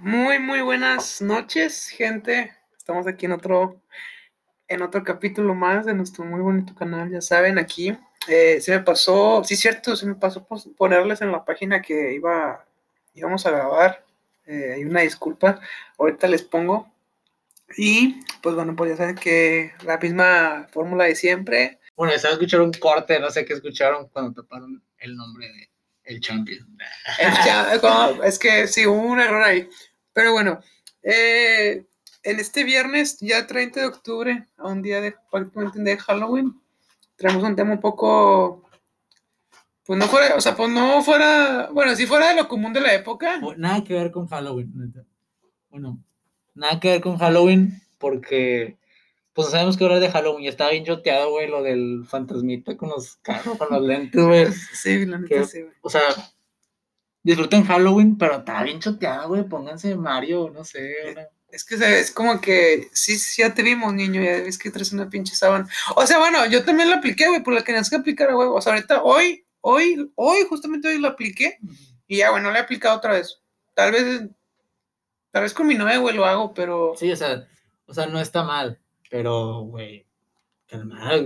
Muy, 0.00 0.38
muy 0.38 0.60
buenas 0.60 1.20
noches, 1.20 1.88
gente. 1.88 2.52
Estamos 2.76 3.08
aquí 3.08 3.26
en 3.26 3.32
otro, 3.32 3.82
en 4.68 4.82
otro 4.82 5.02
capítulo 5.02 5.56
más 5.56 5.86
de 5.86 5.94
nuestro 5.94 6.24
muy 6.24 6.40
bonito 6.40 6.72
canal. 6.76 7.10
Ya 7.10 7.20
saben, 7.20 7.58
aquí 7.58 7.98
eh, 8.28 8.60
se 8.60 8.70
me 8.70 8.80
pasó, 8.84 9.42
sí, 9.42 9.56
cierto, 9.56 9.96
se 9.96 10.06
me 10.06 10.14
pasó 10.14 10.46
ponerles 10.76 11.20
en 11.20 11.32
la 11.32 11.44
página 11.44 11.82
que 11.82 12.14
iba, 12.14 12.64
íbamos 13.14 13.44
a 13.44 13.50
grabar. 13.50 14.04
Eh, 14.46 14.74
hay 14.76 14.84
una 14.84 15.00
disculpa, 15.00 15.60
ahorita 15.98 16.28
les 16.28 16.42
pongo. 16.42 16.88
Y 17.76 18.20
pues 18.40 18.54
bueno, 18.54 18.76
pues 18.76 18.92
ya 18.92 18.96
saben 18.98 19.16
que 19.16 19.72
la 19.84 19.98
misma 19.98 20.68
fórmula 20.70 21.04
de 21.04 21.16
siempre. 21.16 21.80
Bueno, 21.96 22.12
estaba 22.12 22.34
escuchando 22.34 22.66
un 22.66 22.72
corte, 22.72 23.18
no 23.18 23.30
sé 23.32 23.44
qué 23.44 23.54
escucharon 23.54 24.08
cuando 24.10 24.42
taparon 24.42 24.80
el 25.00 25.16
nombre 25.16 25.48
de 25.48 25.70
el 26.08 26.20
champion. 26.20 26.66
Es, 27.18 27.44
ya- 27.44 27.78
como- 27.80 28.22
es 28.22 28.38
que 28.38 28.66
sí, 28.66 28.86
hubo 28.86 29.00
un 29.00 29.20
error 29.20 29.42
ahí. 29.42 29.68
Pero 30.12 30.32
bueno, 30.32 30.60
eh, 31.02 31.84
en 32.22 32.40
este 32.40 32.64
viernes, 32.64 33.18
ya 33.20 33.46
30 33.46 33.80
de 33.80 33.86
octubre, 33.86 34.46
a 34.56 34.68
un 34.68 34.82
día 34.82 35.00
de 35.00 35.14
prácticamente 35.30 35.80
de 35.80 35.96
Halloween, 35.98 36.60
traemos 37.16 37.42
un 37.44 37.54
tema 37.56 37.72
un 37.72 37.80
poco. 37.80 38.64
Pues 39.84 39.98
no 39.98 40.06
fuera, 40.06 40.34
o 40.34 40.40
sea, 40.40 40.54
pues 40.56 40.70
no 40.70 41.02
fuera, 41.02 41.68
bueno, 41.72 41.94
si 41.94 42.06
fuera 42.06 42.28
de 42.28 42.34
lo 42.36 42.48
común 42.48 42.72
de 42.72 42.80
la 42.80 42.92
época. 42.94 43.38
Nada 43.56 43.84
que 43.84 43.94
ver 43.94 44.10
con 44.10 44.26
Halloween, 44.28 44.72
neta. 44.74 45.04
Bueno, 45.70 46.02
nada 46.54 46.80
que 46.80 46.88
ver 46.92 47.00
con 47.02 47.18
Halloween 47.18 47.80
porque 47.98 48.77
pues 49.38 49.50
sabemos 49.52 49.76
que 49.76 49.84
hablar 49.84 50.00
de 50.00 50.10
Halloween 50.10 50.42
ya 50.44 50.50
estaba 50.50 50.72
bien 50.72 50.84
choteado, 50.84 51.30
güey, 51.30 51.46
lo 51.48 51.62
del 51.62 52.04
fantasmita 52.08 52.76
con 52.76 52.88
los 52.88 53.16
carros, 53.22 53.56
con 53.56 53.68
los 53.70 53.82
lentes, 53.82 54.20
güey. 54.24 54.46
Sí, 54.52 55.06
la 55.06 55.18
neta 55.18 55.44
sí, 55.44 55.62
güey. 55.62 55.74
O 55.80 55.88
sea, 55.88 56.02
disfruten 57.22 57.64
Halloween, 57.64 58.18
pero 58.18 58.38
está 58.38 58.62
bien 58.64 58.80
choteado, 58.80 59.28
güey. 59.28 59.44
Pónganse 59.44 59.94
Mario, 59.94 60.50
no 60.52 60.64
sé. 60.64 60.92
una- 61.12 61.28
Es 61.50 61.64
que 61.64 61.76
es 61.76 62.10
como 62.10 62.40
que, 62.40 62.88
sí, 62.92 63.16
sí, 63.16 63.42
ya 63.42 63.54
te 63.54 63.62
vimos, 63.62 63.94
niño, 63.94 64.20
ya 64.22 64.32
ves 64.42 64.58
que 64.58 64.70
traes 64.72 64.92
una 64.92 65.08
pinche 65.08 65.34
sábana. 65.36 65.68
O 65.94 66.04
sea, 66.06 66.18
bueno, 66.18 66.44
yo 66.46 66.64
también 66.64 66.90
la 66.90 66.96
apliqué, 66.96 67.28
güey, 67.28 67.42
por 67.42 67.54
la 67.54 67.60
que 67.60 67.66
tenías 67.66 67.88
que 67.88 67.96
aplicar 67.96 68.34
huevo. 68.34 68.54
O 68.56 68.60
sea, 68.60 68.72
ahorita, 68.74 69.02
hoy, 69.04 69.46
hoy, 69.60 70.10
hoy, 70.16 70.38
justamente 70.48 70.88
hoy 70.88 70.98
la 71.00 71.10
apliqué. 71.10 71.58
Y 72.06 72.16
ya, 72.18 72.30
bueno, 72.32 72.48
no 72.48 72.52
le 72.52 72.58
he 72.58 72.62
aplicado 72.62 72.96
otra 72.96 73.12
vez. 73.12 73.40
Tal 73.74 73.92
vez, 73.92 74.22
tal 75.30 75.42
vez 75.44 75.54
con 75.54 75.66
mi 75.68 75.74
novia, 75.76 75.98
güey, 75.98 76.16
lo 76.16 76.24
hago, 76.24 76.52
pero 76.54 76.94
Sí, 76.98 77.10
o 77.12 77.16
sea, 77.16 77.46
o 77.86 77.94
sea, 77.94 78.06
no 78.06 78.18
está 78.20 78.42
mal, 78.42 78.78
pero, 79.10 79.60
güey, 79.62 80.06
calmada, 80.66 81.22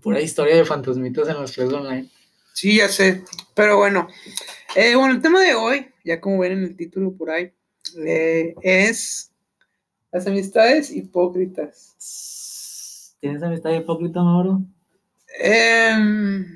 pura 0.00 0.20
historia 0.20 0.56
de 0.56 0.64
fantasmitas 0.64 1.28
en 1.28 1.40
las 1.40 1.52
clases 1.52 1.74
online. 1.74 2.08
sí, 2.52 2.76
ya 2.78 2.88
sé. 2.88 3.24
Pero 3.54 3.76
bueno, 3.76 4.08
eh, 4.74 4.94
bueno, 4.96 5.14
el 5.14 5.22
tema 5.22 5.40
de 5.40 5.54
hoy, 5.54 5.88
ya 6.04 6.20
como 6.20 6.38
ven 6.38 6.52
en 6.52 6.64
el 6.64 6.76
título 6.76 7.12
por 7.16 7.30
ahí, 7.30 7.52
eh, 8.04 8.54
es 8.62 9.32
las 10.12 10.26
amistades 10.26 10.90
hipócritas. 10.90 13.16
¿Tienes 13.20 13.42
amistad 13.42 13.70
hipócrita, 13.72 14.22
Mauro? 14.22 14.62
Em, 15.38 16.46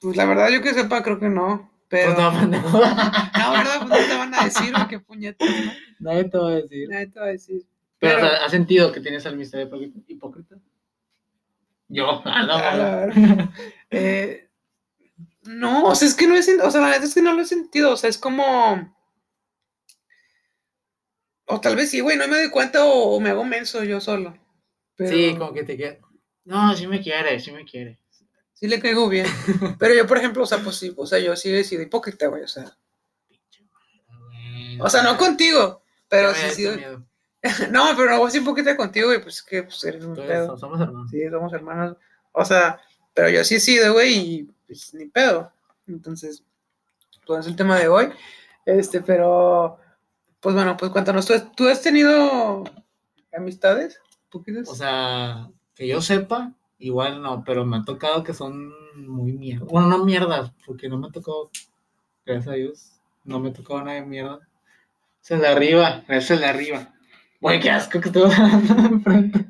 pues 0.00 0.16
la 0.16 0.24
verdad, 0.24 0.48
yo 0.50 0.62
que 0.62 0.74
sepa, 0.74 1.02
creo 1.02 1.18
que 1.20 1.28
no. 1.28 1.70
Pero, 1.88 2.14
Pues 2.14 2.18
no, 2.18 2.32
no, 2.32 2.40
pendejo. 2.40 2.78
¿verdad? 2.80 3.86
Pues 3.86 3.90
no 3.90 3.96
te 4.08 4.16
van 4.18 4.34
a 4.34 4.44
decir, 4.44 4.72
güey, 4.72 4.88
qué 4.88 4.98
puñetas, 5.00 5.48
¿no? 5.48 5.72
Nadie 6.00 6.24
te 6.24 6.38
va 6.38 6.48
a 6.48 6.54
decir. 6.54 6.88
Nadie 6.88 7.06
te 7.08 7.20
va 7.20 7.26
a 7.26 7.28
decir. 7.28 7.62
Pero, 8.04 8.16
Pero- 8.16 8.26
o 8.26 8.30
sea, 8.30 8.44
¿has 8.44 8.50
sentido 8.50 8.92
que 8.92 9.00
tienes 9.00 9.24
amistad 9.26 9.60
hipócrita? 9.60 9.98
hipócrita? 10.08 10.56
Yo, 11.88 12.22
ah, 12.24 12.42
no, 12.44 12.54
A 12.54 12.74
la. 12.74 13.52
Eh, 13.90 14.48
no, 15.42 15.84
o 15.86 15.94
sea, 15.94 16.08
es 16.08 16.14
que 16.14 16.26
no 16.26 16.34
he 16.34 16.42
sentido, 16.42 16.66
o 16.66 16.70
sea, 16.70 16.80
la 16.80 16.88
verdad 16.88 17.04
es 17.04 17.14
que 17.14 17.22
no 17.22 17.32
lo 17.34 17.42
he 17.42 17.46
sentido, 17.46 17.92
o 17.92 17.96
sea, 17.96 18.08
es 18.10 18.18
como... 18.18 18.92
O 21.46 21.60
tal 21.60 21.76
vez 21.76 21.90
sí, 21.90 22.00
güey, 22.00 22.16
no 22.16 22.26
me 22.26 22.38
doy 22.38 22.50
cuenta 22.50 22.84
o, 22.86 23.14
o 23.16 23.20
me 23.20 23.28
hago 23.30 23.44
menso 23.44 23.84
yo 23.84 24.00
solo. 24.00 24.36
Pero 24.96 25.10
Sí, 25.10 25.36
como 25.38 25.52
que 25.52 25.62
te 25.64 25.76
queda. 25.76 25.98
No, 26.44 26.74
sí 26.74 26.86
me 26.86 27.02
quiere, 27.02 27.38
sí 27.40 27.52
me 27.52 27.64
quiere. 27.66 28.00
sí 28.54 28.66
le 28.66 28.80
caigo 28.80 29.08
bien. 29.10 29.26
Pero 29.78 29.94
yo, 29.94 30.06
por 30.06 30.16
ejemplo, 30.16 30.42
o 30.42 30.46
sea, 30.46 30.58
pues 30.58 30.76
sí, 30.76 30.92
o 30.96 31.06
sea, 31.06 31.18
yo 31.18 31.36
sí 31.36 31.54
he 31.54 31.62
sido 31.64 31.82
hipócrita, 31.82 32.26
güey, 32.28 32.42
o 32.44 32.48
sea. 32.48 32.76
O 34.80 34.88
sea, 34.88 35.02
no 35.02 35.16
contigo, 35.18 35.82
pero 36.08 36.34
sí 36.34 36.46
he 36.46 36.50
sido... 36.50 36.76
miedo. 36.76 37.06
No, 37.70 37.84
pero 37.96 38.10
no 38.10 38.18
voy 38.18 38.28
a 38.28 38.30
ser 38.30 38.42
hipócrita 38.42 38.76
contigo, 38.76 39.08
güey, 39.08 39.22
pues 39.22 39.36
es 39.36 39.42
que 39.42 39.62
pues, 39.64 39.84
eres 39.84 40.04
un 40.04 40.14
pedo. 40.14 40.56
somos 40.56 40.80
hermanos. 40.80 41.10
Sí, 41.10 41.28
somos 41.30 41.52
hermanos. 41.52 41.96
O 42.32 42.44
sea, 42.44 42.80
pero 43.12 43.28
yo 43.28 43.44
sí 43.44 43.56
he 43.56 43.60
sido, 43.60 43.92
güey, 43.92 44.14
y 44.14 44.42
pues 44.66 44.94
ni 44.94 45.06
pedo. 45.06 45.52
Entonces, 45.86 46.42
pues 47.26 47.40
es 47.40 47.46
el 47.46 47.56
tema 47.56 47.78
de 47.78 47.88
hoy. 47.88 48.08
Este, 48.64 49.02
pero, 49.02 49.78
pues 50.40 50.54
bueno, 50.54 50.76
pues 50.76 50.90
cuéntanos, 50.90 51.26
¿tú, 51.26 51.34
tú 51.54 51.68
has 51.68 51.82
tenido 51.82 52.64
amistades? 53.36 54.00
¿Poquitas? 54.30 54.68
O 54.68 54.74
sea, 54.74 55.50
que 55.74 55.86
yo 55.86 56.00
sepa, 56.00 56.54
igual 56.78 57.22
no, 57.22 57.44
pero 57.44 57.66
me 57.66 57.76
ha 57.76 57.82
tocado 57.82 58.24
que 58.24 58.32
son 58.32 58.72
muy 58.96 59.32
mierda. 59.32 59.66
Bueno, 59.66 59.88
no 59.88 60.04
mierdas, 60.04 60.50
porque 60.64 60.88
no 60.88 60.98
me 60.98 61.08
ha 61.08 61.12
tocado, 61.12 61.50
gracias 62.24 62.48
a 62.48 62.56
Dios, 62.56 63.00
no 63.22 63.38
me 63.38 63.50
ha 63.50 63.52
tocado 63.52 63.80
nada 63.80 64.00
de 64.00 64.06
mierda. 64.06 64.40
Es 65.22 65.30
el 65.30 65.40
de 65.40 65.48
arriba, 65.48 66.04
es 66.08 66.30
el 66.30 66.40
de 66.40 66.46
arriba. 66.46 66.93
Güey, 67.44 67.60
qué 67.60 67.70
asco 67.70 68.00
que 68.00 68.08
estoy 68.08 68.22
enfrente. 68.90 69.44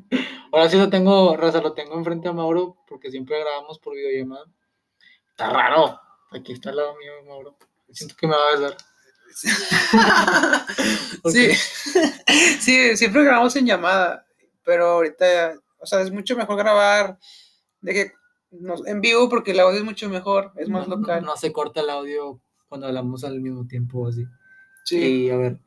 Ahora 0.51 0.69
sí 0.69 0.77
lo 0.77 0.91
tengo, 0.91 1.37
Raza, 1.37 1.61
lo 1.61 1.75
tengo 1.75 1.95
enfrente 1.97 2.27
a 2.29 2.33
Mauro, 2.33 2.77
porque 2.89 3.09
siempre 3.09 3.39
grabamos 3.39 3.79
por 3.79 3.95
videollamada. 3.95 4.47
Está 5.31 5.49
raro. 5.51 6.01
Aquí 6.33 6.53
está 6.55 6.71
al 6.71 6.77
lado 6.77 6.97
mío, 6.97 7.13
Mauro. 7.29 7.57
Siento 7.93 8.17
que 8.17 8.27
me 8.27 8.35
va 8.35 8.49
a 8.49 8.59
besar. 8.59 8.77
¿Por 11.23 11.31
sí. 11.33 11.53
sí, 12.61 12.97
siempre 12.97 13.23
grabamos 13.23 13.55
en 13.55 13.67
llamada, 13.67 14.27
pero 14.65 14.87
ahorita, 14.87 15.55
o 15.79 15.87
sea, 15.87 16.01
es 16.01 16.11
mucho 16.11 16.37
mejor 16.37 16.57
grabar 16.57 17.17
de 17.81 17.93
que 17.95 18.13
nos- 18.51 18.85
en 18.89 19.01
vivo 19.03 19.29
porque 19.29 19.53
el 19.53 19.61
audio 19.61 19.79
es 19.79 19.85
mucho 19.85 20.09
mejor, 20.09 20.51
es 20.57 20.69
más 20.69 20.89
No- 20.89 20.97
local. 20.97 21.25
No, 21.25 21.37
se 21.37 21.53
corta 21.53 21.81
el 21.81 21.91
audio 21.91 22.41
cuando 22.69 22.89
hablamos 22.89 23.23
al 23.23 23.41
mismo 23.41 23.69
tiempo 23.69 24.09
así. 24.09 24.25
Sí. 24.85 25.27
Y 25.27 25.31
a 25.31 25.37
ver, 25.37 25.61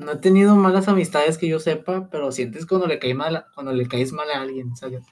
no 0.00 0.12
he 0.12 0.16
tenido 0.16 0.56
malas 0.56 0.88
amistades 0.88 1.38
que 1.38 1.48
yo 1.48 1.58
sepa, 1.60 2.08
pero 2.10 2.32
sientes 2.32 2.66
cuando 2.66 2.86
le 2.86 2.98
caes 2.98 3.14
mal, 3.14 3.44
cuando 3.54 3.72
le 3.72 3.86
caes 3.86 4.12
mal 4.12 4.30
a 4.30 4.40
alguien, 4.40 4.74
¿sabes? 4.76 5.04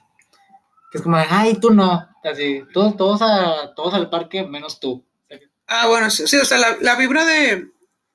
Que 0.91 0.97
es 0.97 1.03
como, 1.03 1.17
ay, 1.17 1.55
tú 1.61 1.71
no. 1.71 2.07
Así, 2.23 2.63
todos, 2.73 2.97
todos, 2.97 3.21
a, 3.21 3.73
todos 3.75 3.93
al 3.93 4.09
parque, 4.09 4.43
menos 4.45 4.79
tú. 4.79 5.05
¿sabes? 5.27 5.49
Ah, 5.67 5.87
bueno, 5.87 6.09
sí, 6.09 6.25
sí, 6.27 6.37
o 6.37 6.45
sea, 6.45 6.57
la, 6.57 6.77
la 6.81 6.95
vibra 6.95 7.23
de, 7.25 7.69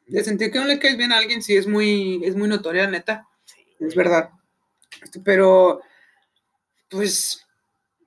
de 0.08 0.24
sentir 0.24 0.50
que 0.50 0.58
no 0.58 0.64
le 0.64 0.78
caes 0.80 0.96
bien 0.96 1.12
a 1.12 1.18
alguien 1.18 1.42
sí 1.42 1.56
es 1.56 1.66
muy, 1.68 2.20
es 2.24 2.34
muy 2.36 2.48
notoria, 2.48 2.86
neta. 2.88 3.28
Es 3.78 3.94
verdad. 3.94 4.30
Este, 5.02 5.20
Pero, 5.20 5.80
pues, 6.88 7.46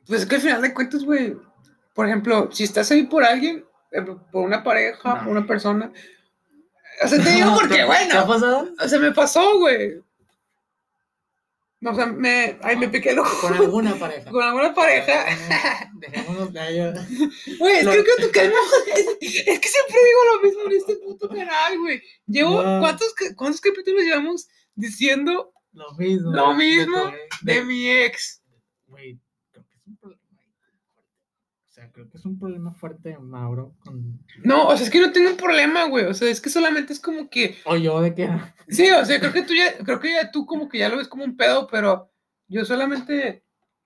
pues 0.05 0.21
es 0.21 0.25
que 0.27 0.35
al 0.35 0.41
final 0.41 0.61
de 0.61 0.73
cuentas, 0.73 1.03
güey, 1.03 1.35
por 1.93 2.05
ejemplo, 2.07 2.49
si 2.51 2.63
estás 2.65 2.91
ahí 2.91 3.03
por 3.03 3.23
alguien, 3.23 3.65
eh, 3.91 4.01
por 4.01 4.45
una 4.45 4.63
pareja, 4.63 5.15
No. 5.15 5.19
por 5.19 5.27
una 5.29 5.47
persona, 5.47 5.91
o 7.03 7.07
sea, 7.07 7.23
te 7.23 7.29
digo 7.31 7.53
porque, 7.59 7.69
¿Te- 7.69 7.75
¿Te 7.75 7.81
ha 7.81 7.85
bueno, 7.85 8.27
pasado? 8.27 8.69
o 8.79 8.87
sea, 8.87 8.99
me 8.99 9.11
pasó, 9.11 9.59
güey. 9.59 10.01
O 11.85 11.93
sea, 11.93 12.07
me, 12.07 12.57
ay, 12.63 12.75
me 12.75 12.89
piqué 12.89 13.11
el 13.11 13.19
ojo. 13.19 13.39
Con 13.47 13.53
alguna 13.53 13.95
pareja. 13.95 14.29
Con 14.31 14.41
alguna 14.43 14.73
pareja. 14.73 15.25
Dejémonos 15.93 16.51
de 16.51 16.59
ahí. 16.59 16.77
Güey, 17.59 17.77
es 17.77 17.87
que 17.87 17.99
es 17.99 19.59
que 19.59 19.67
siempre 19.69 19.97
digo 20.05 20.19
lo 20.33 20.41
mismo 20.41 20.61
en 20.65 20.71
este 20.77 20.95
puto 20.95 21.29
canal, 21.29 21.77
güey. 21.79 22.01
Llevo, 22.25 22.63
No. 22.63 22.79
¿cuántos, 22.79 23.13
¿cuántos 23.35 23.61
capítulos 23.61 24.01
llevamos 24.03 24.47
diciendo 24.73 25.53
Lo 25.73 25.93
mismo. 25.93 26.31
Lo 26.31 26.53
mismo 26.55 27.11
de 27.41 27.53
de- 27.53 27.63
mi 27.63 27.89
ex? 27.89 28.41
Güey, 28.87 29.19
creo 29.51 29.63
que 29.67 29.75
es 29.75 29.81
un 29.85 29.97
problema. 29.97 30.21
O 31.67 31.69
sea, 31.69 31.86
creo 31.97 32.11
que 32.11 32.17
es 32.19 32.25
un 32.25 32.37
problema 32.37 32.71
fuerte, 32.75 33.17
Mauro. 33.17 33.73
Con... 33.79 34.19
No, 34.43 34.67
o 34.67 34.77
sea, 34.77 34.85
es 34.85 34.91
que 34.91 34.99
no 34.99 35.11
tengo 35.11 35.31
un 35.31 35.37
problema, 35.37 35.85
güey. 35.85 36.05
O 36.05 36.13
sea, 36.13 36.29
es 36.29 36.39
que 36.39 36.51
solamente 36.51 36.93
es 36.93 36.99
como 36.99 37.27
que. 37.27 37.57
O 37.65 37.75
yo 37.75 37.99
de 38.01 38.13
que. 38.13 38.29
Sí, 38.69 38.87
o 38.91 39.03
sea, 39.03 39.19
creo 39.19 39.33
que 39.33 39.41
tú 39.41 39.55
ya, 39.55 39.83
creo 39.83 39.99
que 39.99 40.11
ya 40.11 40.29
tú 40.29 40.45
como 40.45 40.69
que 40.69 40.77
ya 40.77 40.89
lo 40.89 40.97
ves 40.97 41.07
como 41.07 41.23
un 41.23 41.35
pedo, 41.35 41.67
pero 41.71 42.11
yo 42.47 42.65
solamente, 42.65 43.43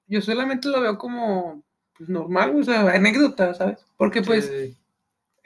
yo 0.07 0.19
solamente 0.21 0.67
lo 0.67 0.81
veo 0.81 0.97
como 0.97 1.63
pues, 1.97 2.09
normal, 2.09 2.53
o 2.53 2.63
sea, 2.65 2.81
anécdota, 2.91 3.53
¿sabes? 3.53 3.79
Porque 3.95 4.21
pues 4.21 4.47
Sí. 4.47 4.77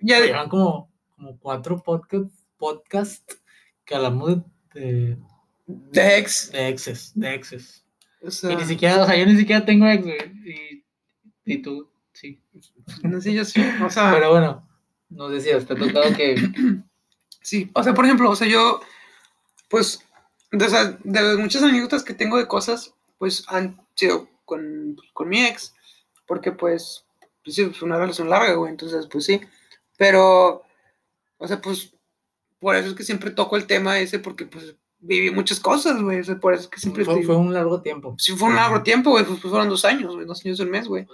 ya. 0.01 0.19
Llevan 0.25 0.49
como, 0.49 0.91
como 1.15 1.37
cuatro 1.37 1.83
podcasts 1.83 2.47
podcast 2.57 3.31
que 3.85 3.93
hablamos 3.93 4.39
de, 4.73 5.19
De 5.67 6.17
ex. 6.17 6.51
de 6.51 6.69
exes, 6.69 7.11
de 7.13 7.35
exes. 7.35 7.85
O 8.23 8.31
sea, 8.31 8.53
Y 8.53 8.55
ni 8.55 8.63
siquiera, 8.65 9.03
o 9.03 9.05
sea, 9.05 9.15
yo 9.15 9.27
ni 9.27 9.37
siquiera 9.37 9.63
tengo 9.63 9.85
ex, 9.87 10.03
güey. 10.03 10.17
Y, 10.45 11.53
y 11.53 11.61
tú, 11.61 11.91
sí. 12.15 12.41
no 13.03 13.21
sé, 13.21 13.33
yo 13.33 13.45
sí. 13.45 13.61
O 13.83 13.89
sea, 13.89 14.11
Pero 14.13 14.31
bueno, 14.31 14.67
nos 15.09 15.31
decías, 15.31 15.65
te 15.65 15.73
ha 15.73 15.77
tocado 15.77 16.13
que. 16.15 16.35
Sí, 17.41 17.69
o 17.75 17.83
sea, 17.83 17.93
por 17.93 18.05
ejemplo, 18.05 18.29
o 18.31 18.35
sea, 18.35 18.47
yo, 18.47 18.79
pues, 19.69 19.99
de, 20.51 20.65
o 20.65 20.69
sea, 20.69 20.97
de 21.03 21.21
las 21.21 21.37
muchas 21.37 21.61
anécdotas 21.61 22.03
que 22.03 22.13
tengo 22.15 22.37
de 22.37 22.47
cosas, 22.47 22.95
pues 23.19 23.43
han 23.47 23.79
sido 23.93 24.27
con, 24.45 24.97
con 25.13 25.29
mi 25.29 25.45
ex, 25.45 25.75
porque 26.25 26.51
pues, 26.51 27.05
pues 27.43 27.55
sí, 27.55 27.65
fue 27.67 27.85
una 27.87 27.97
relación 27.99 28.29
larga, 28.29 28.53
güey, 28.55 28.71
entonces, 28.71 29.07
pues 29.11 29.25
sí, 29.25 29.41
pero, 29.97 30.63
o 31.37 31.47
sea, 31.47 31.61
pues, 31.61 31.93
por 32.59 32.75
eso 32.75 32.89
es 32.89 32.95
que 32.95 33.03
siempre 33.03 33.29
toco 33.29 33.57
el 33.57 33.67
tema 33.67 33.99
ese, 33.99 34.17
porque 34.17 34.45
pues 34.45 34.75
viví 34.97 35.29
muchas 35.29 35.59
cosas, 35.59 36.01
güey. 36.01 36.21
O 36.21 36.23
sea, 36.23 36.39
por 36.39 36.53
eso 36.55 36.63
es 36.63 36.67
que 36.69 36.79
siempre. 36.79 37.05
Fue, 37.05 37.15
te- 37.17 37.23
fue 37.23 37.35
un 37.35 37.53
largo 37.53 37.81
tiempo. 37.81 38.15
Sí, 38.17 38.31
fue 38.35 38.49
un 38.49 38.55
largo 38.55 38.81
tiempo, 38.81 39.11
güey. 39.11 39.23
Pues, 39.23 39.39
pues 39.39 39.51
fueron 39.51 39.69
dos 39.69 39.85
años, 39.85 40.15
güey. 40.15 40.25
Dos 40.25 40.43
años 40.43 40.57
y 40.59 40.63
un 40.63 40.71
mes, 40.71 40.87
güey. 40.87 41.05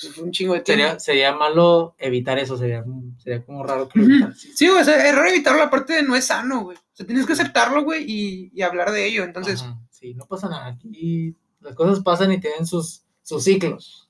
Pues, 0.00 0.14
fue 0.14 0.24
un 0.24 0.32
chingo 0.32 0.54
de 0.54 0.60
tiempo. 0.60 0.82
Sería, 0.84 0.98
sería 1.00 1.32
malo 1.34 1.94
evitar 1.98 2.38
eso, 2.38 2.56
sería, 2.56 2.84
sería 3.18 3.44
como 3.44 3.62
raro 3.64 3.88
que 3.88 3.98
lo 3.98 4.06
evitaras. 4.06 4.38
Sí, 4.54 4.66
güey, 4.68 4.80
o 4.80 4.84
sea, 4.84 5.06
es 5.08 5.14
raro 5.14 5.28
evitarlo, 5.28 5.58
la 5.60 5.70
parte 5.70 5.92
de 5.94 6.02
no 6.02 6.16
es 6.16 6.24
sano, 6.26 6.62
güey. 6.64 6.76
O 6.76 6.94
sea, 6.96 7.06
tienes 7.06 7.26
que 7.26 7.34
aceptarlo, 7.34 7.84
güey, 7.84 8.04
y, 8.10 8.50
y 8.54 8.62
hablar 8.62 8.90
de 8.92 9.06
ello. 9.06 9.22
Entonces, 9.24 9.60
Ajá, 9.62 9.78
sí, 9.90 10.14
no 10.14 10.26
pasa 10.26 10.48
nada. 10.48 10.66
Aquí 10.68 11.36
las 11.60 11.74
cosas 11.74 12.02
pasan 12.02 12.32
y 12.32 12.40
tienen 12.40 12.66
sus, 12.66 13.02
sus 13.22 13.44
ciclos. 13.44 14.08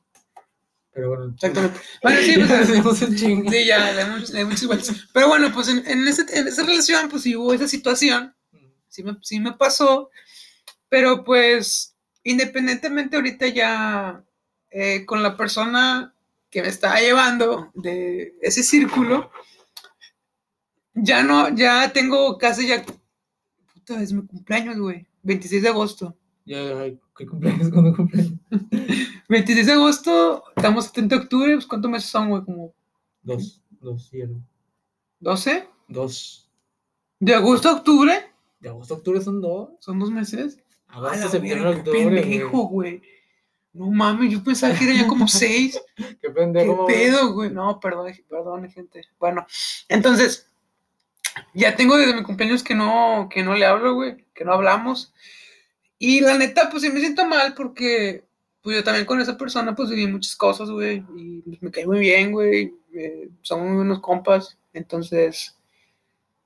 Pero 0.95 1.09
bueno. 1.09 1.33
exactamente. 1.35 1.81
Bueno, 2.03 2.21
sí, 2.21 2.35
pues, 2.83 3.01
Ya 3.11 3.17
sí, 3.17 4.27
le 4.29 4.33
le 4.35 4.41
hemos 4.41 4.63
igual. 4.63 4.81
Pero 5.13 5.29
bueno, 5.29 5.51
pues 5.53 5.69
en, 5.69 5.87
en, 5.87 6.07
ese- 6.07 6.27
en 6.39 6.49
esa 6.49 6.65
relación, 6.65 7.09
pues 7.09 7.23
sí 7.23 7.35
hubo 7.35 7.53
esa 7.55 7.67
situación. 7.67 8.35
Sí 8.89 9.03
me, 9.03 9.17
sí 9.23 9.41
me 9.41 9.53
pasó. 9.53 10.11
Pero 10.91 11.25
pues, 11.25 11.97
independientemente 12.25 13.17
ahorita 13.17 13.47
ya 13.49 14.23
eh, 14.73 15.05
con 15.07 15.23
la 15.23 15.37
persona 15.37 16.15
que 16.51 16.63
me 16.63 16.69
estaba 16.69 17.01
llevando 17.01 17.71
de 17.75 18.35
ese 18.43 18.63
círculo, 18.63 19.31
ya 20.95 21.23
no, 21.23 21.55
ya 21.55 21.93
tengo 21.93 22.37
casi 22.39 22.67
ya. 22.69 22.85
Puta, 23.73 24.01
es 24.03 24.13
mi 24.13 24.27
cumpleaños, 24.27 24.79
güey. 24.79 25.07
26 25.23 25.63
de 25.63 25.69
agosto. 25.69 26.17
Ya, 26.45 26.59
¿qué 27.17 27.27
cumpleaños? 27.27 27.71
¿Cuándo 27.71 27.95
cumpleaños? 27.97 28.35
26 29.29 29.67
de 29.67 29.73
agosto, 29.73 30.45
estamos 30.57 30.89
a 30.89 30.93
30 30.93 31.15
de 31.17 31.23
octubre, 31.23 31.55
pues 31.55 31.67
¿cuántos 31.67 31.91
meses 31.91 32.11
son, 32.11 32.29
güey? 32.31 32.45
Como 32.45 32.75
Dos, 33.23 33.63
dos, 33.81 34.09
sí, 34.09 34.21
algo. 34.21 34.41
12. 35.21 35.69
dos. 35.89 36.51
De 37.21 37.35
agosto 37.35 37.69
a 37.69 37.75
octubre, 37.75 38.13
De 38.59 38.69
agosto 38.69 38.95
a 38.95 38.97
octubre 38.97 39.21
son 39.21 39.41
dos. 39.41 39.71
son 39.79 39.99
dos 40.01 40.11
meses. 40.11 40.59
Agosto, 40.89 41.29
septiembre, 41.29 41.69
octubre. 41.77 42.21
pendejo, 42.21 42.63
güey. 42.69 42.99
güey. 42.99 43.03
No 43.73 43.91
mames, 43.91 44.31
yo 44.31 44.45
pensaba 44.45 44.75
que 44.75 44.85
era 44.85 44.95
ya 44.95 45.07
como 45.07 45.27
seis. 45.27 45.81
Qué 45.97 46.17
¿Qué 46.23 46.31
pendejo. 46.31 46.85
güey. 46.85 46.97
pedo, 46.97 47.33
güey? 47.33 47.51
No, 47.51 47.81
perdón, 47.81 48.13
perdón, 48.29 48.71
gente. 48.71 49.03
Bueno, 49.19 49.47
entonces, 49.89 50.51
ya 51.55 51.75
tengo 51.75 51.97
desde 51.97 52.15
mi 52.15 52.23
cumpleaños 52.23 52.63
que 52.63 52.75
no, 52.75 53.29
que 53.31 53.43
no 53.43 53.55
le 53.55 53.65
hablo, 53.65 53.95
güey, 53.95 54.27
que 54.35 54.45
no 54.45 54.53
hablamos. 54.53 55.13
Y 55.99 56.21
la 56.21 56.37
neta, 56.37 56.69
pues 56.71 56.83
sí 56.83 56.91
me 56.91 57.01
siento 57.01 57.27
mal 57.27 57.55
porque, 57.55 58.25
pues 58.61 58.77
yo 58.77 58.85
también 58.85 59.07
con 59.07 59.21
esa 59.21 59.39
persona, 59.39 59.75
pues 59.75 59.89
viví 59.89 60.07
muchas 60.07 60.37
cosas, 60.37 60.69
güey, 60.69 61.05
y 61.17 61.43
me 61.61 61.71
cae 61.71 61.87
muy 61.87 62.01
bien, 62.01 62.33
güey. 62.33 62.75
eh, 62.93 63.31
somos 63.41 63.67
muy 63.69 63.77
buenos 63.77 64.01
compas, 64.01 64.59
entonces, 64.75 65.57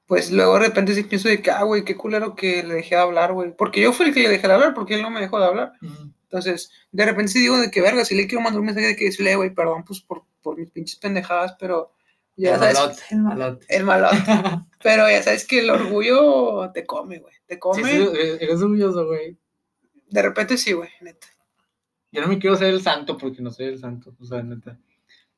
pues 0.06 0.31
luego 0.31 0.55
de 0.55 0.67
repente 0.67 0.94
sí 0.94 1.02
pienso 1.02 1.28
de 1.28 1.43
que, 1.43 1.50
ah, 1.50 1.64
güey, 1.64 1.84
qué 1.84 1.96
culero 1.96 2.37
que 2.37 2.62
le 2.62 2.75
dejé 2.75 2.94
de 2.94 3.00
hablar, 3.00 3.32
güey. 3.32 3.56
Porque 3.56 3.81
yo 3.81 3.93
fui 3.93 4.06
el 4.06 4.14
que 4.14 4.20
le 4.23 4.28
dejé 4.28 4.46
de 4.46 4.55
hablar, 4.55 4.75
porque 4.75 4.94
él 4.94 5.02
no 5.02 5.11
me 5.11 5.20
dejó 5.20 5.40
de 5.40 5.46
hablar. 5.46 5.73
Ujú. 5.82 6.12
Entonces, 6.38 6.71
de 6.93 7.05
repente 7.05 7.33
sí 7.33 7.41
digo 7.41 7.59
de 7.59 7.71
que 7.71 7.81
verga, 7.81 8.05
si 8.05 8.15
le 8.15 8.27
quiero 8.27 8.43
mandar 8.43 8.61
un 8.61 8.67
mensaje 8.67 8.88
de 8.88 8.97
que 8.97 9.06
decirle, 9.06 9.37
güey, 9.37 9.55
perdón, 9.55 9.85
pues 9.85 10.00
por, 10.00 10.25
por 10.43 10.59
mis 10.59 10.71
pinches 10.71 10.97
pendejadas, 10.97 11.56
pero 11.59 11.93
ya 12.37 12.55
el 12.55 12.61
sabes, 12.61 12.75
malote, 12.75 13.03
el 13.11 13.23
malote. 13.23 13.67
el 13.77 13.85
malote. 13.85 14.17
pero 14.83 15.09
ya 15.09 15.23
sabes 15.23 15.47
que 15.47 15.61
el 15.61 15.71
orgullo 15.71 16.71
te 16.73 16.85
come, 16.85 17.19
güey, 17.19 17.35
te 17.47 17.59
come. 17.59 17.83
sí, 17.83 18.09
eres 18.41 18.61
orgulloso, 18.61 19.06
güey. 19.06 19.37
De 20.09 20.23
repente 20.23 20.56
sí, 20.56 20.73
güey, 20.73 20.91
neta. 21.00 21.27
Yo 22.12 22.23
no 22.23 22.29
me 22.29 22.38
quiero 22.38 22.56
ser 22.56 22.69
el 22.69 22.81
santo 22.81 23.19
porque 23.19 23.43
no 23.43 23.50
soy 23.50 23.67
el 23.67 23.79
santo. 23.79 24.15
O 24.21 24.25
sea, 24.25 24.43
neta. 24.43 24.79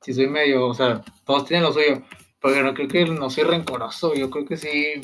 Si 0.01 0.13
soy 0.13 0.29
medio, 0.29 0.67
o 0.67 0.75
sea, 0.75 1.03
todos 1.25 1.47
tienen 1.47 1.65
lo 1.65 1.73
suyo. 1.73 2.03
Pero 2.41 2.63
no 2.63 2.75
creo 2.75 2.89
que 2.89 3.05
no 3.07 3.31
soy 3.31 3.45
rencoroso. 3.45 4.15
Yo 4.15 4.31
creo 4.31 4.45
que 4.45 4.57
sí. 4.57 5.01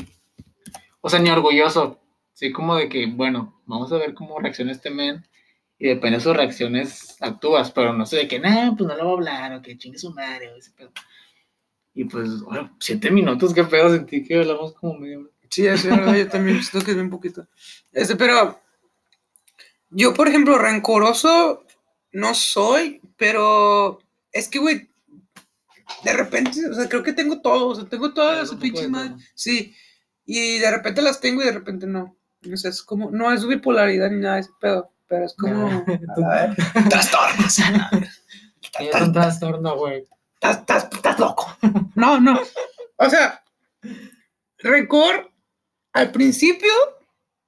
O 1.00 1.08
sea, 1.08 1.18
ni 1.18 1.30
orgulloso. 1.30 2.00
Sí, 2.32 2.52
como 2.52 2.76
de 2.76 2.88
que, 2.88 3.06
bueno, 3.06 3.60
vamos 3.66 3.92
a 3.92 3.98
ver 3.98 4.14
cómo 4.14 4.38
reacciona 4.38 4.72
este 4.72 4.90
men. 4.90 5.26
Y 5.78 5.88
depende 5.88 6.18
de 6.18 6.24
sus 6.24 6.36
reacciones, 6.36 7.16
actúas. 7.20 7.70
Pero 7.70 7.92
no 7.92 8.06
sé 8.06 8.16
de 8.16 8.28
que, 8.28 8.38
nah, 8.38 8.74
pues 8.76 8.88
no 8.88 8.96
le 8.96 9.02
voy 9.02 9.10
a 9.10 9.14
hablar. 9.14 9.52
O 9.54 9.62
que 9.62 9.76
chingue 9.76 9.98
su 9.98 10.12
madre. 10.12 10.50
O 10.52 10.56
ese 10.56 10.70
pedo. 10.72 10.92
Y 11.94 12.04
pues, 12.04 12.40
bueno, 12.40 12.76
siete 12.80 13.10
minutos, 13.10 13.54
qué 13.54 13.64
pedo. 13.64 13.90
Sentí 13.90 14.24
que 14.24 14.38
hablamos 14.38 14.74
como 14.74 14.98
medio. 14.98 15.20
hora. 15.20 15.30
Sí, 15.50 15.66
es 15.66 15.84
verdad, 15.84 16.16
yo 16.16 16.28
también 16.28 16.62
siento 16.62 16.84
que 16.84 16.92
es 16.92 16.96
un 16.96 17.10
poquito. 17.10 17.46
Este, 17.92 18.16
pero 18.16 18.60
yo, 19.90 20.12
por 20.12 20.26
ejemplo, 20.26 20.58
rencoroso 20.58 21.64
no 22.10 22.34
soy, 22.34 23.00
pero 23.16 24.00
es 24.32 24.48
que, 24.48 24.58
güey, 24.58 24.88
de 26.02 26.12
repente, 26.12 26.66
o 26.68 26.74
sea, 26.74 26.88
creo 26.88 27.02
que 27.02 27.12
tengo 27.12 27.40
todo, 27.40 27.68
o 27.68 27.74
sea, 27.74 27.84
tengo 27.84 28.12
todas 28.12 28.50
las 28.50 28.60
pinches 28.60 28.88
madres. 28.88 29.30
Sí, 29.34 29.74
y 30.24 30.58
de 30.58 30.70
repente 30.70 31.02
las 31.02 31.20
tengo 31.20 31.42
y 31.42 31.46
de 31.46 31.52
repente 31.52 31.86
no. 31.86 32.16
O 32.52 32.56
sea, 32.56 32.70
es 32.70 32.82
como, 32.82 33.10
no 33.10 33.32
es 33.32 33.46
bipolaridad 33.46 34.10
ni 34.10 34.20
nada 34.20 34.36
de 34.36 34.40
ese 34.42 34.50
pedo, 34.60 34.92
pero 35.14 35.26
es 35.26 35.34
como, 35.34 35.84
trastornos. 36.90 37.58
Es 38.80 39.00
un 39.00 39.12
trastorno, 39.12 39.76
güey. 39.76 40.04
Estás, 40.40 40.88
loco. 41.20 41.56
No, 41.94 42.18
no. 42.18 42.40
O 42.96 43.08
sea, 43.08 43.44
rencor 44.58 45.30
al 45.92 46.10
principio 46.10 46.72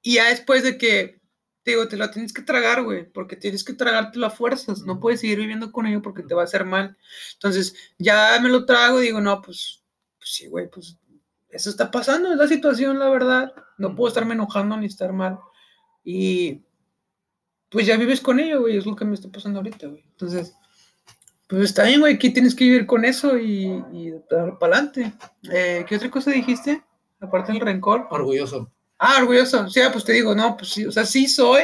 y 0.02 0.14
ya 0.14 0.28
después 0.28 0.62
de 0.62 0.78
que, 0.78 1.20
te 1.64 1.72
digo, 1.72 1.88
te 1.88 1.96
lo 1.96 2.08
tienes 2.12 2.32
que 2.32 2.42
tragar, 2.42 2.84
güey, 2.84 3.10
porque 3.10 3.34
tienes 3.34 3.64
que 3.64 3.72
tragártelo 3.72 4.26
a 4.26 4.30
fuerzas. 4.30 4.82
No 4.82 5.00
puedes 5.00 5.20
seguir 5.20 5.38
viviendo 5.38 5.72
con 5.72 5.86
ello 5.86 6.00
porque 6.00 6.22
te 6.22 6.34
va 6.34 6.42
a 6.42 6.44
hacer 6.44 6.64
mal. 6.64 6.96
Entonces, 7.32 7.74
ya 7.98 8.38
me 8.40 8.48
lo 8.48 8.64
trago 8.64 9.00
y 9.00 9.06
digo, 9.06 9.20
no, 9.20 9.42
pues, 9.42 9.82
pues 10.18 10.30
sí, 10.32 10.46
güey, 10.46 10.70
pues 10.70 10.96
eso 11.48 11.70
está 11.70 11.90
pasando, 11.90 12.30
es 12.30 12.38
la 12.38 12.46
situación, 12.46 13.00
la 13.00 13.08
verdad. 13.08 13.52
No 13.78 13.96
puedo 13.96 14.08
estarme 14.08 14.34
enojando 14.34 14.76
ni 14.76 14.86
estar 14.86 15.12
mal. 15.12 15.40
Y 16.04 16.65
pues 17.70 17.86
ya 17.86 17.96
vives 17.96 18.20
con 18.20 18.38
ello, 18.40 18.60
güey, 18.62 18.76
es 18.76 18.86
lo 18.86 18.94
que 18.96 19.04
me 19.04 19.14
está 19.14 19.28
pasando 19.28 19.58
ahorita, 19.58 19.86
güey. 19.88 20.02
Entonces, 20.10 20.54
pues 21.48 21.62
está 21.62 21.84
bien, 21.84 22.00
güey, 22.00 22.14
aquí 22.14 22.30
tienes 22.30 22.54
que 22.54 22.64
vivir 22.64 22.86
con 22.86 23.04
eso 23.04 23.36
y, 23.38 23.82
y 23.92 24.10
dar 24.30 24.58
para 24.58 24.76
adelante. 24.78 25.12
¿Qué 25.42 25.96
otra 25.96 26.10
cosa 26.10 26.30
dijiste? 26.30 26.82
Aparte 27.20 27.52
del 27.52 27.60
rencor. 27.60 28.06
Orgulloso. 28.10 28.70
Ah, 28.98 29.16
orgulloso. 29.20 29.68
Sí, 29.68 29.80
ah, 29.80 29.90
pues 29.92 30.04
te 30.04 30.12
digo, 30.12 30.34
no, 30.34 30.56
pues 30.56 30.70
sí, 30.70 30.84
o 30.86 30.92
sea, 30.92 31.04
sí 31.04 31.28
soy. 31.28 31.62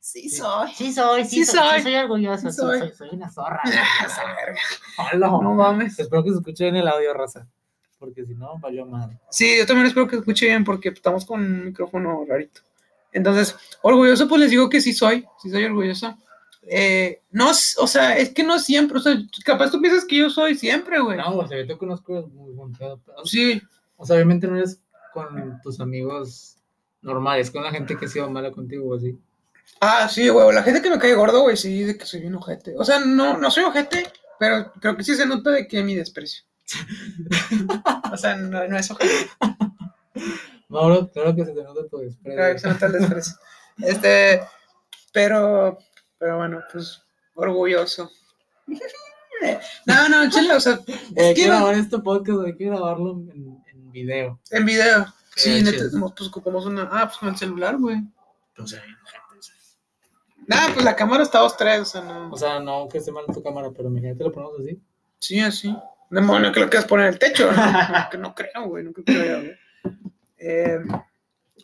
Sí 0.00 0.28
Sí. 0.28 0.36
soy. 0.36 0.70
Sí 0.76 0.92
soy, 0.92 1.24
sí, 1.24 1.30
Sí 1.30 1.44
soy, 1.44 1.56
soy. 1.58 1.76
sí 1.78 1.82
soy 1.82 1.94
orgulloso, 1.96 2.50
Sí 2.50 2.56
soy. 2.56 2.78
soy, 2.78 2.92
soy 2.92 3.08
una 3.12 3.28
zorra. 3.30 3.60
Ah, 3.64 4.06
esa 4.06 4.22
verga. 4.24 4.60
Hola. 5.12 5.26
No 5.42 5.54
mames. 5.54 5.98
Espero 5.98 6.22
que 6.22 6.30
se 6.30 6.36
escuche 6.36 6.68
en 6.68 6.76
el 6.76 6.86
audio, 6.86 7.12
raza. 7.12 7.46
Porque 7.98 8.24
si 8.24 8.34
no, 8.34 8.56
valió 8.60 8.86
madre. 8.86 9.18
Sí, 9.30 9.56
yo 9.58 9.66
también 9.66 9.86
espero 9.88 10.06
que 10.06 10.16
escuche 10.16 10.46
bien 10.46 10.62
porque 10.64 10.90
estamos 10.90 11.24
con 11.24 11.40
un 11.40 11.64
micrófono 11.66 12.24
rarito. 12.28 12.60
Entonces, 13.16 13.56
orgulloso, 13.80 14.28
pues 14.28 14.42
les 14.42 14.50
digo 14.50 14.68
que 14.68 14.82
sí 14.82 14.92
soy, 14.92 15.24
sí 15.42 15.50
soy 15.50 15.64
orgulloso. 15.64 16.16
Eh, 16.68 17.22
no, 17.30 17.50
o 17.50 17.86
sea, 17.86 18.16
es 18.18 18.30
que 18.34 18.42
no 18.42 18.58
siempre, 18.58 18.98
o 18.98 19.00
sea, 19.00 19.16
capaz 19.44 19.70
tú 19.70 19.80
piensas 19.80 20.04
que 20.04 20.18
yo 20.18 20.28
soy 20.28 20.54
siempre, 20.54 21.00
güey. 21.00 21.16
No, 21.16 21.38
o 21.38 21.48
sea, 21.48 21.58
yo 21.58 21.66
te 21.66 21.78
conozco 21.78 22.28
muy 22.34 22.52
buen 22.52 22.72
pedo, 22.74 23.00
Sí, 23.24 23.62
O 23.96 24.04
sea, 24.04 24.16
obviamente 24.16 24.46
no 24.46 24.56
eres 24.56 24.80
con 25.14 25.60
tus 25.62 25.80
amigos 25.80 26.58
normales, 27.00 27.50
con 27.50 27.62
la 27.62 27.70
gente 27.70 27.96
que 27.96 28.04
ha 28.04 28.08
sido 28.08 28.28
mala 28.28 28.50
contigo 28.50 28.90
o 28.90 28.96
así. 28.96 29.18
ah, 29.80 30.08
sí, 30.10 30.28
güey, 30.28 30.54
la 30.54 30.62
gente 30.62 30.82
que 30.82 30.90
me 30.90 30.98
cae 30.98 31.14
gordo, 31.14 31.40
güey, 31.42 31.56
sí, 31.56 31.84
dice 31.84 31.96
que 31.96 32.04
soy 32.04 32.20
bien 32.20 32.34
ojete. 32.34 32.74
O 32.76 32.84
sea, 32.84 33.00
no, 33.00 33.38
no 33.38 33.50
soy 33.50 33.64
ojete, 33.64 34.10
pero 34.38 34.72
creo 34.78 34.94
que 34.94 35.04
sí 35.04 35.14
se 35.14 35.24
nota 35.24 35.50
de 35.50 35.66
que 35.66 35.82
mi 35.82 35.94
desprecio. 35.94 36.44
o 38.12 38.16
sea, 38.18 38.36
no, 38.36 38.68
no 38.68 38.76
es 38.76 38.90
ojete, 38.90 39.30
Mauro, 40.68 41.10
claro 41.10 41.34
que 41.34 41.44
se 41.44 41.52
te 41.52 41.62
nota 41.62 41.86
tu 41.88 41.98
desprecio. 41.98 42.34
claro 42.34 42.52
que 42.52 42.58
se 42.58 42.68
nota 42.68 42.86
el 42.86 42.92
desprecio. 42.92 43.34
Este, 43.78 44.42
pero, 45.12 45.78
pero 46.18 46.38
bueno, 46.38 46.62
pues, 46.72 47.02
orgulloso. 47.34 48.10
No, 49.84 50.08
no, 50.08 50.30
chela, 50.30 50.56
o 50.56 50.60
sea, 50.60 50.80
Eh, 51.16 51.32
quiero 51.34 51.56
grabar 51.56 51.74
este 51.74 51.98
podcast, 51.98 52.46
hay 52.46 52.56
que 52.56 52.64
grabarlo 52.64 53.12
en, 53.12 53.62
en 53.66 53.92
video. 53.92 54.40
En 54.50 54.64
video. 54.64 55.06
Sí, 55.34 55.62
Qué 55.62 55.62
neta, 55.62 55.84
pues 56.16 56.28
ocupamos 56.30 56.64
una. 56.64 56.88
Ah, 56.90 57.06
pues 57.06 57.18
con 57.18 57.28
el 57.28 57.36
celular, 57.36 57.76
güey. 57.76 57.98
O 58.58 58.66
sea, 58.66 58.80
gente, 58.80 58.98
o 59.04 59.42
sea, 59.42 59.54
Nah, 60.46 60.72
pues 60.72 60.84
la 60.84 60.96
cámara 60.96 61.22
está 61.22 61.38
a 61.38 61.42
dos, 61.42 61.56
tres, 61.56 61.80
o 61.80 61.84
sea, 61.84 62.00
no. 62.00 62.30
O 62.30 62.36
sea, 62.36 62.60
no 62.60 62.88
que 62.88 62.98
esté 62.98 63.12
mal 63.12 63.26
tu 63.26 63.42
cámara, 63.42 63.70
pero 63.76 63.88
imagínate 63.88 64.24
lo 64.24 64.32
ponemos 64.32 64.58
así. 64.60 64.80
sí, 65.18 65.40
así. 65.40 65.76
Demonio, 66.08 66.52
que 66.52 66.60
lo 66.60 66.70
quieras 66.70 66.88
poner 66.88 67.08
en 67.08 67.12
el 67.14 67.18
techo. 67.18 67.50
No, 67.52 67.56
que 68.10 68.16
no 68.16 68.34
creo, 68.34 68.64
güey, 68.68 68.84
no 68.84 68.92
creo 68.92 69.04
que 69.04 69.18
vaya, 69.18 69.36
güey. 69.36 69.58
Eh, 70.38 70.78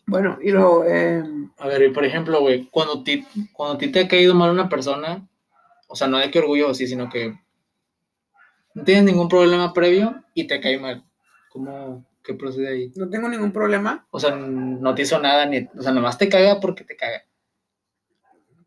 bueno, 0.06 0.38
y 0.42 0.50
luego, 0.50 0.84
eh, 0.84 1.22
A 1.58 1.66
ver, 1.68 1.82
y 1.82 1.90
por 1.90 2.04
ejemplo, 2.04 2.40
güey, 2.40 2.68
cuando, 2.70 3.02
ti, 3.02 3.24
cuando 3.52 3.76
a 3.76 3.78
ti 3.78 3.92
te 3.92 4.00
ha 4.00 4.08
caído 4.08 4.34
mal 4.34 4.50
una 4.50 4.68
persona, 4.68 5.28
o 5.86 5.94
sea, 5.94 6.08
no 6.08 6.18
de 6.18 6.30
que 6.30 6.38
orgullo 6.38 6.70
así, 6.70 6.86
sino 6.86 7.08
que 7.08 7.38
no 8.74 8.84
tienes 8.84 9.04
ningún 9.04 9.28
problema 9.28 9.72
previo 9.72 10.24
y 10.34 10.46
te 10.46 10.60
cae 10.60 10.78
mal. 10.78 11.04
¿Cómo, 11.50 12.06
qué 12.24 12.34
procede 12.34 12.68
ahí? 12.68 12.92
no 12.96 13.08
tengo 13.10 13.28
ningún 13.28 13.52
problema. 13.52 14.06
O 14.10 14.18
sea, 14.18 14.34
no 14.34 14.94
te 14.94 15.02
hizo 15.02 15.18
nada, 15.18 15.46
ni, 15.46 15.68
o 15.76 15.82
sea, 15.82 15.92
nomás 15.92 16.18
te 16.18 16.28
caga 16.28 16.60
porque 16.60 16.84
te 16.84 16.96
caga. 16.96 17.24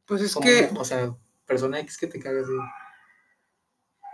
Pues 0.05 0.21
es 0.21 0.35
que, 0.35 0.69
O 0.77 0.85
sea, 0.85 1.15
persona 1.45 1.79
X 1.79 1.97
que 1.97 2.07
te 2.07 2.19
caga 2.19 2.41
así. 2.41 2.51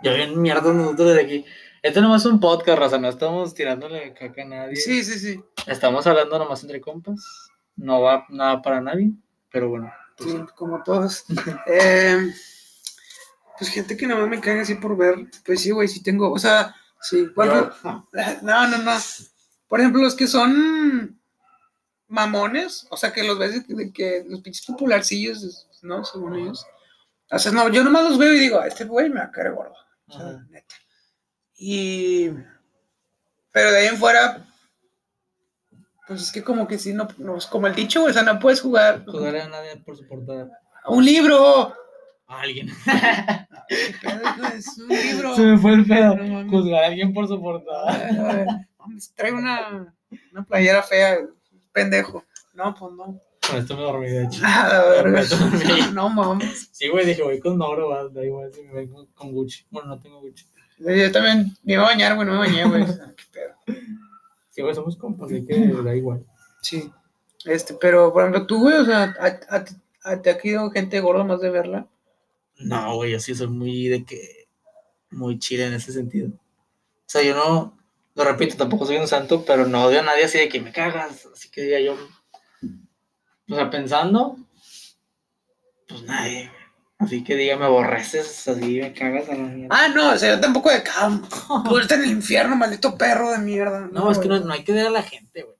Ya 0.02 0.14
bien 0.14 0.40
mierda 0.40 0.72
nosotros 0.72 1.14
de 1.14 1.20
aquí. 1.20 1.44
Este 1.82 2.00
nomás 2.00 2.22
es 2.22 2.26
un 2.32 2.38
podcast, 2.38 2.78
raza, 2.78 2.98
no 2.98 3.08
estamos 3.08 3.54
tirándole 3.54 4.14
caca 4.14 4.42
a 4.42 4.44
nadie. 4.44 4.76
Sí, 4.76 5.02
sí, 5.02 5.18
sí. 5.18 5.42
Estamos 5.66 6.06
hablando 6.06 6.38
nomás 6.38 6.62
entre 6.62 6.80
compas. 6.80 7.20
No 7.76 8.02
va 8.02 8.24
nada 8.28 8.62
para 8.62 8.80
nadie, 8.80 9.10
pero 9.50 9.68
bueno. 9.68 9.92
pues 10.16 10.30
Sí, 10.30 10.38
como 10.56 10.82
todos. 10.82 11.24
Eh, 11.66 12.32
pues 13.58 13.70
gente 13.70 13.96
que 13.96 14.06
nomás 14.06 14.28
me 14.28 14.40
cae 14.40 14.60
así 14.60 14.74
por 14.76 14.96
ver. 14.96 15.26
Pues 15.44 15.60
sí, 15.62 15.70
güey, 15.70 15.88
sí 15.88 16.02
tengo. 16.02 16.30
O 16.32 16.38
sea, 16.38 16.74
sí. 17.00 17.26
ejemplo- 17.26 17.74
no, 18.42 18.68
no, 18.68 18.78
no. 18.78 18.92
Por 19.66 19.80
ejemplo, 19.80 20.02
los 20.02 20.14
que 20.14 20.26
son 20.28 21.18
mamones, 22.06 22.86
o 22.90 22.96
sea, 22.96 23.12
que 23.12 23.22
los 23.24 23.38
ves 23.38 23.66
de, 23.66 23.74
de 23.74 23.92
que 23.92 24.24
los 24.28 24.40
pinches 24.40 24.66
popularcillos, 24.66 25.68
¿no? 25.82 26.04
Según 26.04 26.36
ellos. 26.36 26.64
O 27.30 27.38
sea, 27.38 27.50
no, 27.50 27.68
yo 27.70 27.82
nomás 27.82 28.04
los 28.04 28.18
veo 28.18 28.34
y 28.34 28.38
digo, 28.40 28.58
"Ah, 28.60 28.66
este 28.66 28.84
güey 28.84 29.08
me 29.08 29.20
va 29.20 29.26
a 29.26 29.30
caer 29.30 29.52
gordo. 29.52 29.74
O 30.06 30.12
sea, 30.12 30.44
neta. 30.50 30.74
Y. 31.64 32.30
Pero 33.52 33.70
de 33.70 33.78
ahí 33.78 33.86
en 33.86 33.96
fuera. 33.96 34.44
Pues 36.08 36.22
es 36.22 36.32
que 36.32 36.42
como 36.42 36.66
que 36.66 36.76
sí, 36.76 36.92
no, 36.92 37.06
no 37.18 37.36
es 37.36 37.46
como 37.46 37.68
el 37.68 37.74
dicho, 37.76 38.00
güey, 38.00 38.10
o 38.10 38.14
sea, 38.14 38.24
no 38.24 38.40
puedes 38.40 38.60
jugar. 38.60 39.04
Jugar 39.06 39.36
a 39.36 39.48
nadie 39.48 39.76
por 39.76 39.96
su 39.96 40.04
portada. 40.08 40.50
Un 40.86 41.04
libro. 41.04 41.72
A 42.26 42.40
alguien. 42.40 42.68
Es 44.50 44.76
un 44.78 44.88
libro. 44.88 45.36
Se 45.36 45.42
me 45.42 45.56
fue 45.56 45.74
el 45.74 45.86
pedo. 45.86 46.16
No. 46.16 46.50
Juzgar 46.50 46.82
a 46.82 46.86
alguien 46.88 47.14
por 47.14 47.28
su 47.28 47.40
portada. 47.40 48.66
Trae 49.14 49.32
una, 49.32 49.94
una 50.32 50.44
playera 50.44 50.82
fea, 50.82 51.18
pendejo. 51.70 52.24
No, 52.54 52.74
pues 52.74 52.92
no. 52.94 53.20
Con 53.48 53.58
esto 53.58 53.76
me 53.76 53.82
dormí, 53.82 54.10
de 54.10 54.24
hecho. 54.24 54.40
Ah, 54.44 54.68
la 54.68 54.84
verga. 54.84 55.22
Dormí. 55.24 55.92
No 55.92 56.08
mames. 56.08 56.70
Sí, 56.72 56.88
güey, 56.88 57.06
dije, 57.06 57.22
voy 57.22 57.38
con 57.38 57.56
Noro, 57.56 57.90
va, 57.90 58.08
da 58.08 58.24
igual 58.24 58.52
si 58.52 58.62
me 58.62 58.72
vengo 58.72 59.06
con 59.14 59.30
Gucci. 59.30 59.64
Bueno, 59.70 59.90
no 59.90 60.00
tengo 60.00 60.20
Gucci. 60.20 60.46
Yo 60.84 61.12
también 61.12 61.56
me 61.62 61.74
iba 61.74 61.82
a 61.84 61.86
bañar, 61.86 62.14
güey, 62.16 62.26
no 62.26 62.32
me 62.34 62.38
bañé, 62.40 62.64
güey. 62.64 62.84
Qué 62.86 63.24
pedo. 63.32 63.78
Sí, 64.50 64.62
güey, 64.62 64.74
somos 64.74 64.96
compas, 64.96 65.30
así 65.30 65.44
que 65.46 65.54
da 65.84 65.94
igual. 65.94 66.24
Sí. 66.62 66.90
Este, 67.44 67.74
pero 67.74 68.12
por 68.12 68.22
ejemplo, 68.22 68.46
tú, 68.46 68.60
güey, 68.60 68.76
o 68.76 68.84
sea, 68.84 69.14
¿a, 69.18 69.56
a, 69.56 69.64
a- 70.04 70.22
te 70.22 70.30
ha 70.30 70.38
quedado 70.38 70.70
gente 70.70 71.00
gorda 71.00 71.24
más 71.24 71.40
de 71.40 71.50
verla? 71.50 71.86
No, 72.58 72.96
güey, 72.96 73.12
yo 73.12 73.20
sí 73.20 73.34
soy 73.34 73.48
muy 73.48 73.88
de 73.88 74.04
que. 74.04 74.48
Muy 75.10 75.38
chile 75.38 75.66
en 75.66 75.74
ese 75.74 75.92
sentido. 75.92 76.28
O 76.30 77.04
sea, 77.06 77.22
yo 77.22 77.34
no. 77.34 77.76
Lo 78.14 78.24
repito, 78.24 78.56
tampoco 78.56 78.86
soy 78.86 78.96
un 78.96 79.08
santo, 79.08 79.44
pero 79.44 79.66
no 79.66 79.84
odio 79.84 80.00
a 80.00 80.02
nadie 80.02 80.24
así 80.24 80.38
de 80.38 80.48
que 80.48 80.60
me 80.60 80.72
cagas. 80.72 81.26
Así 81.32 81.50
que 81.50 81.62
diga 81.62 81.80
yo. 81.80 81.96
O 83.50 83.54
sea, 83.54 83.68
pensando. 83.70 84.36
Pues 85.88 86.02
nadie, 86.04 86.48
güey. 86.48 86.61
Así 87.02 87.24
que 87.24 87.36
diga, 87.36 87.56
me 87.56 87.64
aborreces, 87.64 88.46
así 88.48 88.80
me 88.80 88.92
cagas 88.92 89.28
a 89.28 89.34
la 89.34 89.44
mierda. 89.44 89.76
Ah, 89.76 89.88
no, 89.88 90.12
o 90.12 90.18
sea, 90.18 90.34
yo 90.34 90.40
tampoco 90.40 90.70
de 90.70 90.76
acá. 90.76 91.10
Tú 91.68 91.78
en 91.78 92.02
el 92.02 92.10
infierno, 92.10 92.56
maldito 92.56 92.96
perro 92.96 93.30
de 93.30 93.38
mierda. 93.38 93.88
No, 93.92 94.10
es 94.10 94.18
que 94.18 94.28
no, 94.28 94.38
no 94.40 94.52
hay 94.52 94.64
que 94.64 94.72
ver 94.72 94.86
a 94.86 94.90
la 94.90 95.02
gente, 95.02 95.42
güey. 95.42 95.56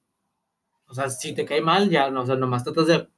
O 0.86 0.94
sea, 0.94 1.08
si 1.08 1.34
te 1.34 1.44
cae 1.44 1.60
mal, 1.60 1.88
ya, 1.88 2.10
no, 2.10 2.22
o 2.22 2.26
sea, 2.26 2.36
nomás 2.36 2.64
tratas 2.64 2.86
de 2.86 3.08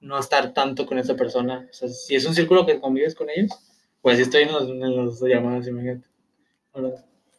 no 0.00 0.18
estar 0.18 0.52
tanto 0.52 0.86
con 0.86 0.98
esa 0.98 1.14
persona. 1.14 1.66
O 1.70 1.74
sea, 1.74 1.88
si 1.88 2.14
es 2.14 2.24
un 2.24 2.34
círculo 2.34 2.66
que 2.66 2.80
convives 2.80 3.14
con 3.14 3.28
ellos, 3.30 3.52
pues 4.00 4.16
sí 4.16 4.22
estoy 4.22 4.42
en 4.42 4.52
los, 4.52 4.68
en 4.68 4.96
los 4.96 5.20
llamadas, 5.20 5.68
imagínate. 5.68 6.06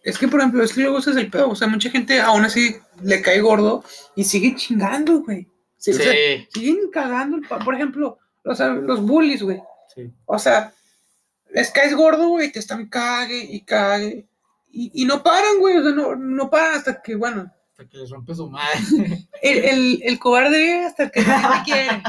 Es 0.04 0.18
que, 0.18 0.28
por 0.28 0.40
ejemplo, 0.40 0.64
es 0.64 0.74
que 0.74 0.82
luego 0.82 1.00
ese 1.00 1.12
es 1.12 1.18
el 1.18 1.30
pedo. 1.30 1.50
O 1.50 1.56
sea, 1.56 1.68
mucha 1.68 1.90
gente 1.90 2.20
aún 2.22 2.46
así 2.46 2.76
le 3.02 3.22
cae 3.22 3.42
gordo 3.42 3.84
y 4.16 4.24
sigue 4.24 4.56
chingando, 4.56 5.22
güey. 5.22 5.48
Sí, 5.78 5.92
o 5.92 5.94
Sí, 5.96 6.04
sea, 6.04 6.14
siguen 6.54 6.90
cagando. 6.92 7.38
Por 7.64 7.74
ejemplo, 7.76 8.18
los, 8.44 8.60
los 8.60 9.02
bullies, 9.02 9.42
güey. 9.44 9.62
Sí. 9.96 10.12
O 10.26 10.38
sea, 10.40 10.74
les 11.52 11.70
caes 11.72 11.94
gordo, 11.96 12.30
güey, 12.30 12.52
te 12.52 12.60
están 12.60 12.88
cague 12.88 13.44
y 13.44 13.62
cague. 13.62 14.26
Y, 14.72 15.04
y 15.04 15.06
no 15.06 15.22
paran, 15.24 15.60
güey. 15.60 15.78
O 15.78 15.84
sea, 15.84 15.92
no, 15.92 16.16
no 16.16 16.50
paran 16.50 16.76
hasta 16.76 17.02
que, 17.02 17.16
bueno, 17.16 17.52
Hasta 17.72 17.88
que 17.88 17.98
les 18.00 18.10
rompe 18.10 18.34
su 18.36 18.50
madre. 18.50 18.80
el, 19.42 19.58
el, 19.66 20.02
el 20.04 20.20
cobarde 20.20 20.86
hasta 20.86 21.10
que 21.10 21.22
no 21.22 21.50
me 21.50 21.64
quiere. 21.64 22.02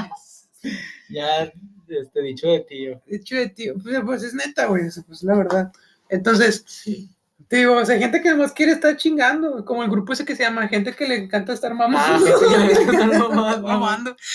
ya, 1.11 1.53
este 1.89 2.23
dicho 2.23 2.49
de 2.49 2.61
tío. 2.61 3.03
De 3.07 3.17
hecho, 3.17 3.37
de 3.37 3.49
tío, 3.51 3.75
pues, 3.83 4.01
pues 4.05 4.23
es 4.23 4.35
neta, 4.35 4.67
güey. 4.67 4.85
Pues 5.07 5.23
la 5.23 5.35
verdad. 5.37 5.73
Entonces, 6.09 6.65
Sí. 6.67 7.11
te 7.49 7.57
digo, 7.59 7.77
o 7.77 7.85
sea, 7.85 7.99
gente 7.99 8.23
que 8.23 8.35
más 8.35 8.53
quiere 8.53 8.73
estar 8.73 8.97
chingando. 8.97 9.65
Como 9.65 9.83
el 9.83 9.91
grupo 9.91 10.13
ese 10.15 10.25
que 10.25 10.35
se 10.37 10.43
llama 10.45 10.69
gente 10.69 10.95
que 10.95 11.07
le 11.07 11.17
encanta 11.17 11.53
estar 11.53 11.73
Ah, 11.73 11.75
mamando. 11.75 12.27
gente 12.27 12.47
que 12.51 12.57
le 12.59 12.83
encanta 12.83 13.17
estar 13.17 13.63
mamando. 13.63 14.17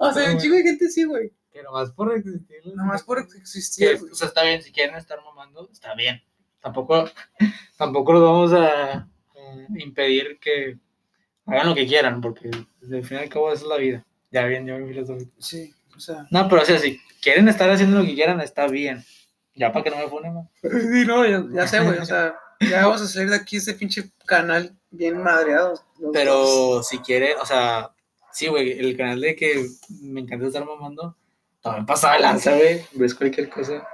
O 0.00 0.12
sea, 0.12 0.30
un 0.32 0.38
chingo 0.38 0.54
de 0.54 0.62
gente 0.62 0.88
sí, 0.88 1.02
güey. 1.02 1.32
Que 1.58 1.64
nomás 1.64 1.90
por 1.90 2.14
existir. 2.14 2.56
Nomás 2.76 3.02
por 3.02 3.18
existir. 3.18 3.98
o 4.12 4.14
sea, 4.14 4.28
está 4.28 4.44
bien, 4.44 4.62
si 4.62 4.70
quieren 4.70 4.94
estar 4.94 5.18
mamando, 5.24 5.68
está 5.72 5.92
bien. 5.96 6.22
Tampoco, 6.60 7.10
tampoco 7.76 8.12
los 8.12 8.22
vamos 8.22 8.52
a, 8.52 8.92
a 8.92 9.08
impedir 9.76 10.38
que 10.40 10.78
hagan 11.46 11.70
lo 11.70 11.74
que 11.74 11.88
quieran, 11.88 12.20
porque 12.20 12.48
al 12.48 13.04
fin 13.04 13.18
y 13.18 13.22
al 13.22 13.28
cabo 13.28 13.52
esa 13.52 13.62
es 13.62 13.68
la 13.68 13.76
vida. 13.76 14.06
Ya 14.30 14.44
bien, 14.44 14.68
yo 14.68 14.78
mi 14.78 14.86
filosofía. 14.86 15.26
Sí, 15.38 15.74
o 15.96 15.98
sea. 15.98 16.28
No, 16.30 16.48
pero 16.48 16.62
o 16.62 16.64
sea, 16.64 16.78
si 16.78 17.00
quieren 17.20 17.48
estar 17.48 17.68
haciendo 17.68 17.98
lo 17.98 18.04
que 18.04 18.14
quieran, 18.14 18.40
está 18.40 18.68
bien. 18.68 19.04
Ya 19.56 19.72
para 19.72 19.82
que 19.82 19.90
no 19.90 19.96
me 19.96 20.06
ponen 20.06 20.34
más. 20.34 20.46
Sí, 20.62 21.04
no, 21.08 21.26
ya, 21.26 21.44
ya 21.52 21.66
sé, 21.66 21.80
güey. 21.80 21.98
O 21.98 22.04
sea, 22.04 22.36
ya 22.60 22.86
vamos 22.86 23.02
a 23.02 23.08
salir 23.08 23.30
de 23.30 23.36
aquí 23.36 23.56
ese 23.56 23.74
pinche 23.74 24.12
canal 24.26 24.78
bien 24.92 25.20
madreado. 25.20 25.82
dos. 25.98 26.10
Pero 26.12 26.84
si 26.84 26.98
quieren, 26.98 27.32
o 27.42 27.46
sea, 27.46 27.90
sí, 28.30 28.46
güey, 28.46 28.78
el 28.78 28.96
canal 28.96 29.20
de 29.20 29.34
que 29.34 29.66
me 30.02 30.20
encanta 30.20 30.46
estar 30.46 30.64
mamando, 30.64 31.16
también 31.62 31.86
pasa 31.86 32.12
de 32.12 32.20
lanza, 32.20 32.56
güey. 32.56 32.84
Ves 32.94 33.14
cualquier 33.14 33.48
cosa. 33.50 33.86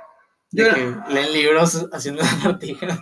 De 0.50 0.64
Yo- 0.64 0.75
que 0.75 1.12
leen 1.14 1.33
libros 1.33 1.87
haciendo 1.92 2.23
lagartijas. 2.42 2.99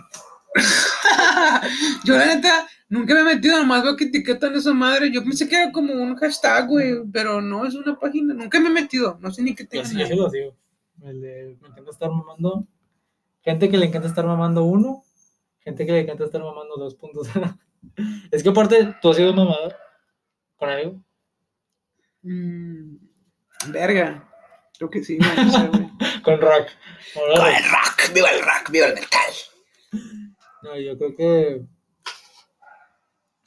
Yo, 2.05 2.15
la 2.17 2.25
neta, 2.27 2.67
nunca 2.89 3.13
me 3.13 3.21
he 3.21 3.35
metido, 3.35 3.57
nomás 3.57 3.83
veo 3.83 3.95
que 3.95 4.05
etiquetan 4.05 4.55
esa 4.55 4.73
madre. 4.73 5.11
Yo 5.11 5.23
pensé 5.23 5.47
que 5.47 5.55
era 5.61 5.71
como 5.71 5.93
un 5.93 6.15
hashtag, 6.15 6.67
güey, 6.67 6.95
pero 7.11 7.41
no 7.41 7.65
es 7.65 7.73
una 7.75 7.97
página. 7.99 8.33
Nunca 8.33 8.59
me 8.59 8.67
he 8.69 8.71
metido, 8.71 9.17
no 9.21 9.31
sé 9.31 9.41
ni 9.41 9.55
qué 9.55 9.63
Yo 9.63 9.69
tenga. 9.69 9.85
sí, 9.85 9.97
yo 9.97 10.05
sí 10.07 10.15
lo 10.15 10.29
sigo. 10.29 10.55
El 11.03 11.21
de, 11.21 11.57
me 11.61 11.67
encanta 11.69 11.91
estar 11.91 12.09
mamando. 12.09 12.67
Gente 13.41 13.69
que 13.69 13.77
le 13.77 13.87
encanta 13.87 14.07
estar 14.07 14.25
mamando 14.25 14.63
uno. 14.63 15.03
Gente 15.59 15.85
que 15.85 15.91
le 15.91 15.99
encanta 16.01 16.25
estar 16.25 16.41
mamando 16.41 16.75
2.0. 16.77 17.59
Es 18.31 18.41
que 18.43 18.49
aparte, 18.49 18.95
tú 19.01 19.09
has 19.09 19.17
sido 19.17 19.33
mamador 19.33 19.75
con 20.55 20.69
algo. 20.69 21.03
Mm, 22.21 22.95
verga. 23.69 24.29
Creo 24.83 24.89
que 24.89 25.03
sí, 25.03 25.17
güey, 25.17 25.45
no 25.45 25.51
sé, 25.51 25.67
güey. 25.67 25.89
Con 26.23 26.41
rock. 26.41 26.67
¡Viva 27.15 27.57
el 27.57 27.63
rock! 27.63 28.13
¡Viva 28.13 28.29
el 28.31 28.41
rock! 28.41 28.69
¡Viva 28.69 28.85
el 28.87 28.93
metal! 28.95 29.33
No, 30.63 30.77
yo 30.79 30.97
creo 30.97 31.15
que 31.15 31.61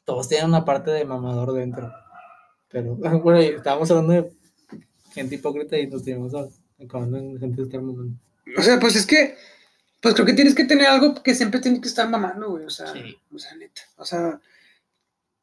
todos 0.05 0.29
tienen 0.29 0.47
una 0.49 0.65
parte 0.65 0.91
de 0.91 1.05
mamador 1.05 1.53
dentro. 1.53 1.93
Pero, 2.69 2.95
bueno, 3.23 3.41
estábamos 3.41 3.91
hablando 3.91 4.13
de 4.15 4.33
gente 5.13 5.35
hipócrita 5.35 5.77
y 5.79 5.87
nos 5.89 6.05
teníamos 6.05 6.35
a- 6.35 6.49
acabando 6.83 7.19
en 7.19 7.39
gente 7.39 7.57
de 7.57 7.63
estar 7.65 7.81
mamando. 7.83 8.17
O 8.57 8.63
sea, 8.63 8.79
pues 8.79 8.97
es 8.97 9.05
que, 9.07 9.37
pues 10.01 10.15
creo 10.15 10.27
que 10.27 10.33
tienes 10.35 10.55
que 10.55 10.65
tener 10.65 10.87
algo 10.87 11.23
que 11.23 11.35
siempre 11.35 11.61
tienes 11.61 11.81
que 11.81 11.89
estar 11.89 12.09
mamando, 12.09 12.51
güey. 12.51 12.65
O 12.65 12.71
sea, 12.71 12.93
Sí. 12.93 13.19
o 13.35 13.39
sea, 13.39 13.55
neta. 13.57 13.83
O 13.97 14.05
sea, 14.07 14.41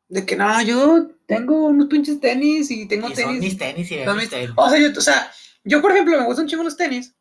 de 0.07 0.25
que 0.25 0.35
no, 0.35 0.61
yo 0.63 1.09
tengo 1.27 1.65
unos 1.65 1.87
pinches 1.87 2.19
tenis 2.19 2.71
y 2.71 2.87
tengo 2.87 3.09
Y 3.09 3.15
son 3.15 3.25
tenis. 3.25 3.39
mis 3.41 3.57
tenis 3.57 3.91
y 3.91 4.03
son 4.03 4.15
mis 4.15 4.23
mis- 4.25 4.29
tenis. 4.29 4.49
O 4.55 4.69
sea, 4.69 4.79
yo, 4.79 4.87
o 4.97 5.01
sea, 5.01 5.31
yo, 5.63 5.81
por 5.81 5.91
ejemplo, 5.91 6.17
me 6.19 6.25
gustan 6.25 6.47
chingo 6.47 6.63
los 6.63 6.77
tenis. 6.77 7.15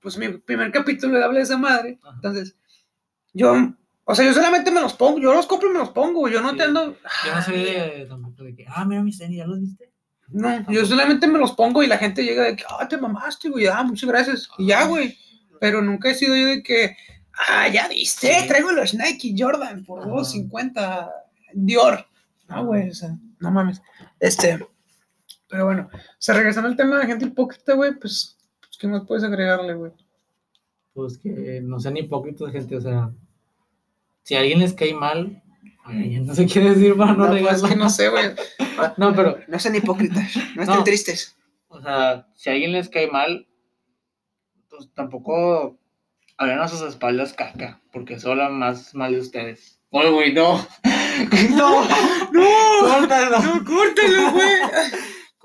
Pues 0.00 0.16
mi 0.16 0.28
primer 0.28 0.70
capítulo 0.72 1.18
le 1.18 1.24
habla 1.24 1.38
de 1.38 1.44
esa 1.44 1.58
madre. 1.58 1.98
Ajá. 2.02 2.12
Entonces, 2.16 2.56
yo, 3.32 3.54
o 4.04 4.14
sea, 4.14 4.24
yo 4.24 4.32
solamente 4.32 4.70
me 4.70 4.80
los 4.80 4.94
pongo, 4.94 5.18
yo 5.18 5.34
los 5.34 5.46
compro 5.46 5.68
y 5.68 5.72
me 5.72 5.78
los 5.80 5.90
pongo, 5.90 6.28
Yo 6.28 6.40
no 6.40 6.50
Sí. 6.50 6.56
te 6.56 6.62
ando. 6.62 6.96
Yo 7.26 7.34
no 7.34 7.42
soy 7.42 7.62
de, 7.64 8.06
tampoco 8.08 8.44
de 8.44 8.54
que, 8.54 8.64
ah, 8.68 8.84
mira 8.84 9.02
mis 9.02 9.18
tenis, 9.18 9.38
¿ya 9.38 9.46
los 9.46 9.60
viste? 9.60 9.92
No, 10.28 10.70
yo 10.70 10.84
solamente 10.84 11.26
me 11.26 11.38
los 11.38 11.52
pongo 11.52 11.82
y 11.82 11.86
la 11.86 11.96
gente 11.98 12.22
llega 12.22 12.44
de 12.44 12.56
que, 12.56 12.64
ah, 12.68 12.86
te 12.86 12.96
mamaste, 12.98 13.48
güey, 13.48 13.66
ah, 13.66 13.82
muchas 13.82 14.08
gracias. 14.08 14.48
Y 14.58 14.66
ya, 14.66 14.84
güey. 14.86 15.16
Pero 15.60 15.80
nunca 15.82 16.10
he 16.10 16.14
sido 16.14 16.36
yo 16.36 16.46
de 16.46 16.62
que, 16.62 16.96
ah, 17.48 17.66
ya 17.68 17.88
viste, 17.88 18.32
Sí. 18.42 18.46
traigo 18.46 18.70
los 18.72 18.94
Nike 18.94 19.34
Jordan 19.36 19.84
por 19.84 20.00
Ajá. 20.02 20.10
2.50 20.10 21.10
Dior. 21.54 22.06
No, 22.48 22.64
güey, 22.66 22.90
o 22.90 22.94
sea, 22.94 23.10
no 23.40 23.50
mames. 23.50 23.80
Este, 24.20 24.58
pero 25.48 25.64
bueno, 25.66 25.88
o 25.92 25.98
sea, 26.18 26.34
regresando 26.34 26.68
al 26.68 26.76
tema 26.76 26.98
de 26.98 27.06
gente 27.06 27.24
hipócrita, 27.26 27.74
güey, 27.74 27.92
pues, 27.98 28.36
pues, 28.60 28.76
¿qué 28.78 28.86
más 28.88 29.02
puedes 29.06 29.24
agregarle, 29.24 29.74
güey? 29.74 29.92
Pues 30.94 31.18
que 31.18 31.60
no 31.62 31.78
sean 31.80 31.96
hipócritas, 31.96 32.50
gente. 32.52 32.76
O 32.76 32.80
sea, 32.80 33.10
si 34.22 34.34
a 34.34 34.40
alguien 34.40 34.58
les 34.60 34.74
cae 34.74 34.92
mal, 34.94 35.42
ay, 35.84 36.20
no 36.20 36.34
sé 36.34 36.46
qué 36.46 36.60
decir 36.60 36.96
para 36.96 37.12
no, 37.12 37.18
No, 37.18 37.26
pues, 37.28 37.38
regarla. 37.40 37.58
es 37.66 37.72
que 37.72 37.76
no 37.78 37.90
sé, 37.90 38.08
güey. 38.08 38.26
No, 38.96 39.14
pero, 39.14 39.38
No 39.48 39.58
sean 39.58 39.74
hipócritas, 39.76 40.32
no 40.54 40.62
estén 40.62 40.84
tristes. 40.84 41.36
o 41.68 41.80
sea, 41.80 42.26
si 42.36 42.48
a 42.48 42.52
alguien 42.52 42.72
les 42.72 42.88
cae 42.88 43.08
mal, 43.10 43.46
pues 44.70 44.88
tampoco 44.94 45.76
hablen 46.36 46.60
a 46.60 46.68
sus 46.68 46.82
espaldas 46.82 47.32
caca, 47.32 47.80
porque 47.92 48.14
eso 48.14 48.30
habla 48.30 48.48
más 48.50 48.94
mal 48.94 49.12
de 49.12 49.20
ustedes. 49.20 49.80
Oye, 49.90 50.10
güey, 50.10 50.32
no. 50.32 50.64
No, 51.50 51.84
no, 52.32 52.44
Córtalo. 52.80 53.40
no, 53.40 53.64
córtalo, 53.64 54.30
güey. 54.30 54.48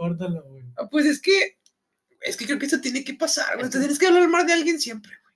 Córtalo, 0.09 0.43
güey. 0.43 0.63
Ah, 0.77 0.87
Pues 0.89 1.05
es 1.05 1.21
que, 1.21 1.57
es 2.21 2.37
que 2.37 2.45
creo 2.45 2.59
que 2.59 2.65
eso 2.65 2.79
tiene 2.81 3.03
que 3.03 3.13
pasar, 3.13 3.57
güey. 3.57 3.69
Te 3.69 3.79
tienes 3.79 3.99
que 3.99 4.07
hablar 4.07 4.27
mal 4.29 4.45
de 4.45 4.53
alguien 4.53 4.79
siempre, 4.79 5.11
güey. 5.23 5.33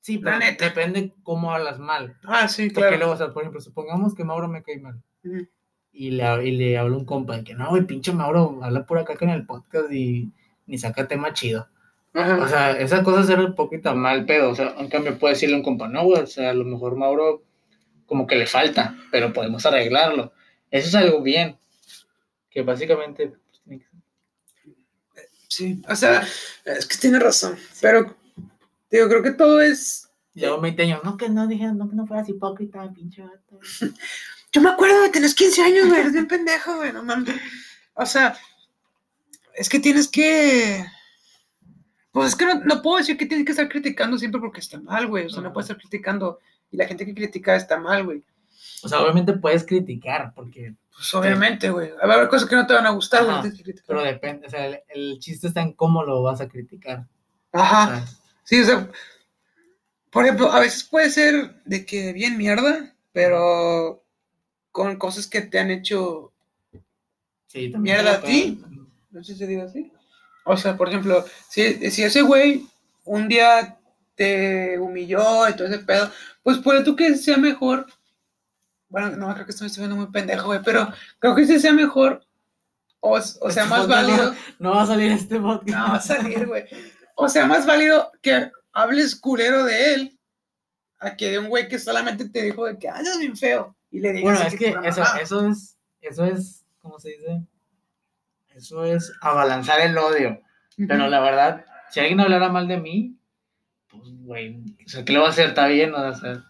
Sí, 0.00 0.18
pero 0.18 0.38
neta. 0.38 0.64
depende 0.66 1.12
cómo 1.22 1.52
hablas 1.52 1.78
mal. 1.78 2.16
Ah, 2.24 2.46
sí, 2.48 2.68
Porque 2.70 2.80
claro. 2.88 2.96
luego, 2.98 3.12
o 3.12 3.16
sea, 3.16 3.32
por 3.32 3.42
ejemplo, 3.42 3.60
supongamos 3.60 4.14
que 4.14 4.24
Mauro 4.24 4.46
me 4.48 4.62
cae 4.62 4.78
mal. 4.78 5.02
Ujú. 5.24 5.48
Y 5.92 6.10
le, 6.10 6.46
y 6.48 6.52
le 6.52 6.76
hablo 6.78 6.96
a 6.96 6.98
un 6.98 7.04
compa 7.06 7.36
de 7.38 7.42
que 7.44 7.54
no, 7.54 7.70
güey, 7.70 7.82
pinche 7.86 8.12
Mauro, 8.12 8.60
habla 8.62 8.84
pura 8.86 9.04
caca 9.04 9.24
en 9.24 9.30
el 9.32 9.46
podcast 9.46 9.90
y 9.90 10.30
ni 10.66 10.78
saca 10.78 11.08
tema 11.08 11.32
chido. 11.32 11.68
Ajá. 12.12 12.36
O 12.42 12.48
sea, 12.48 12.72
esa 12.72 13.02
cosa 13.02 13.20
es 13.22 13.26
ser 13.26 13.40
un 13.40 13.54
poquito 13.54 13.94
mal 13.96 14.26
pedo. 14.26 14.50
O 14.50 14.54
sea, 14.54 14.74
en 14.78 14.88
cambio 14.88 15.18
puede 15.18 15.34
decirle 15.34 15.54
a 15.56 15.58
un 15.58 15.64
compa, 15.64 15.88
no, 15.88 16.04
güey, 16.04 16.22
o 16.22 16.26
sea, 16.26 16.50
a 16.50 16.54
lo 16.54 16.64
mejor 16.64 16.96
Mauro 16.96 17.42
como 18.06 18.26
que 18.26 18.36
le 18.36 18.46
falta, 18.46 18.96
pero 19.10 19.32
podemos 19.32 19.66
arreglarlo. 19.66 20.32
Eso 20.70 20.88
es 20.88 20.94
algo 20.94 21.20
bien. 21.22 21.58
Que 22.50 22.62
básicamente. 22.62 23.28
pues, 23.28 23.60
tiene 23.64 23.78
que 23.80 23.86
ser. 23.86 24.00
Sí, 25.56 25.80
o 25.88 25.96
sea, 25.96 26.22
es 26.66 26.84
que 26.84 26.98
tiene 26.98 27.18
razón. 27.18 27.56
Pero, 27.80 28.14
digo, 28.90 29.08
creo 29.08 29.22
que 29.22 29.30
todo 29.30 29.62
es. 29.62 30.10
Llevo 30.34 30.60
20 30.60 30.82
años, 30.82 31.00
no 31.02 31.16
que 31.16 31.30
no 31.30 31.46
dije, 31.46 31.72
no 31.72 31.88
que 31.88 31.96
no 31.96 32.06
fueras 32.06 32.28
hipócrita, 32.28 32.92
pinche 32.92 33.22
vato. 33.22 33.58
Yo 34.52 34.60
me 34.60 34.68
acuerdo 34.68 35.00
de 35.00 35.08
tener 35.08 35.34
15 35.34 35.62
años, 35.62 35.88
güey. 35.88 36.00
Eres 36.00 36.12
bien 36.12 36.28
pendejo, 36.28 36.76
güey. 36.76 36.92
No 36.92 37.02
mames. 37.02 37.34
O 37.94 38.04
sea, 38.04 38.36
es 39.54 39.70
que 39.70 39.80
tienes 39.80 40.08
que. 40.08 40.84
Pues 42.12 42.28
es 42.28 42.36
que 42.36 42.44
no, 42.44 42.56
no 42.56 42.82
puedo 42.82 42.98
decir 42.98 43.16
que 43.16 43.24
tienes 43.24 43.46
que 43.46 43.52
estar 43.52 43.70
criticando 43.70 44.18
siempre 44.18 44.42
porque 44.42 44.60
está 44.60 44.78
mal, 44.78 45.06
güey. 45.06 45.24
O 45.24 45.30
sea, 45.30 45.40
no 45.40 45.46
Ajá. 45.46 45.54
puedes 45.54 45.70
estar 45.70 45.80
criticando. 45.80 46.38
Y 46.70 46.76
la 46.76 46.86
gente 46.86 47.06
que 47.06 47.14
critica 47.14 47.56
está 47.56 47.80
mal, 47.80 48.04
güey. 48.04 48.22
O 48.82 48.88
sea, 48.88 49.00
obviamente 49.00 49.32
puedes 49.32 49.64
criticar, 49.64 50.32
porque. 50.34 50.74
Pues 50.94 51.12
obviamente, 51.14 51.70
güey. 51.70 51.90
Va 51.92 52.12
a 52.12 52.16
haber 52.16 52.28
cosas 52.28 52.48
que 52.48 52.56
no 52.56 52.66
te 52.66 52.74
van 52.74 52.86
a 52.86 52.90
gustar, 52.90 53.24
güey. 53.24 53.36
Ajá, 53.36 53.52
que. 53.52 53.74
Pero 53.86 54.02
depende, 54.02 54.46
o 54.46 54.50
sea, 54.50 54.66
el, 54.66 54.80
el 54.88 55.18
chiste 55.18 55.48
está 55.48 55.62
en 55.62 55.72
cómo 55.72 56.02
lo 56.02 56.22
vas 56.22 56.40
a 56.40 56.48
criticar. 56.48 57.06
Ajá. 57.52 57.86
¿sabes? 57.86 58.16
Sí, 58.44 58.60
o 58.60 58.64
sea, 58.64 58.88
por 60.10 60.24
ejemplo, 60.24 60.50
a 60.50 60.60
veces 60.60 60.84
puede 60.84 61.10
ser 61.10 61.62
de 61.64 61.84
que 61.84 62.12
bien 62.12 62.38
mierda, 62.38 62.94
pero 63.12 64.02
con 64.72 64.96
cosas 64.96 65.26
que 65.26 65.40
te 65.42 65.58
han 65.58 65.70
hecho, 65.70 66.32
Sí, 67.46 67.70
también. 67.70 67.96
Mierda 67.96 68.14
a 68.18 68.20
ti. 68.20 68.62
no 69.10 69.22
sé 69.24 69.32
si 69.32 69.38
se 69.38 69.46
diga 69.46 69.64
así. 69.64 69.92
O 70.44 70.56
sea, 70.56 70.76
por 70.76 70.88
ejemplo, 70.88 71.24
si, 71.48 71.90
si 71.90 72.02
ese 72.02 72.22
güey 72.22 72.66
un 73.04 73.28
día 73.28 73.78
te 74.14 74.78
humilló 74.78 75.48
y 75.48 75.54
todo 75.54 75.66
ese 75.66 75.78
pedo, 75.78 76.10
pues 76.42 76.58
puede 76.58 76.84
tú 76.84 76.94
que 76.96 77.14
sea 77.16 77.36
mejor. 77.36 77.86
Bueno, 78.88 79.10
no, 79.16 79.32
creo 79.34 79.46
que 79.46 79.52
estoy 79.52 79.68
viendo 79.76 79.96
muy 79.96 80.06
pendejo, 80.10 80.46
güey, 80.46 80.60
pero 80.64 80.88
creo 81.18 81.34
que 81.34 81.42
ese 81.42 81.58
sea 81.60 81.72
mejor 81.72 82.24
o, 83.00 83.12
o 83.12 83.20
sea 83.20 83.40
Este 83.48 83.64
más 83.64 83.80
podcast 83.80 83.88
no- 83.88 84.16
válido. 84.16 84.34
No 84.58 84.70
va 84.74 84.82
a 84.82 84.86
salir 84.86 85.12
este 85.12 85.40
podcast. 85.40 85.68
No, 85.78 85.88
va 85.92 85.96
a 85.96 86.00
salir, 86.00 86.46
güey. 86.46 86.64
O 87.16 87.28
sea, 87.28 87.46
más 87.46 87.66
válido 87.66 88.12
que 88.22 88.50
hables 88.72 89.16
culero 89.16 89.64
de 89.64 89.94
él 89.94 90.18
a 90.98 91.16
que 91.16 91.30
de 91.30 91.38
un 91.38 91.48
güey 91.48 91.68
que 91.68 91.78
solamente 91.78 92.28
te 92.28 92.42
dijo 92.42 92.64
de 92.66 92.78
que 92.78 92.88
andas 92.88 93.18
bien 93.18 93.36
feo 93.36 93.76
y 93.90 94.00
le 94.00 94.12
digas 94.12 94.32
Bueno, 94.34 94.48
es 94.48 94.54
que 94.56 94.72
pura 94.72 94.88
eso, 94.88 95.00
mamada. 95.00 95.20
eso 95.20 95.46
es, 95.48 95.78
eso 96.00 96.24
es, 96.24 96.64
¿cómo 96.80 96.98
se 96.98 97.10
dice? 97.10 97.42
Eso 98.54 98.84
es 98.84 99.12
abalanzar 99.20 99.80
el 99.80 99.96
odio. 99.98 100.40
Pero 100.76 101.08
la 101.08 101.20
verdad, 101.20 101.64
si 101.90 102.00
alguien 102.00 102.20
hablara 102.20 102.48
mal 102.50 102.68
de 102.68 102.78
mí, 102.78 103.16
pues, 103.88 104.02
güey, 104.24 104.62
o 104.84 104.88
sea, 104.88 105.04
¿qué 105.04 105.12
le 105.12 105.18
va 105.20 105.26
a 105.26 105.30
hacer? 105.30 105.48
Está 105.48 105.66
bien, 105.68 105.94
o 105.94 106.14
sea, 106.14 106.44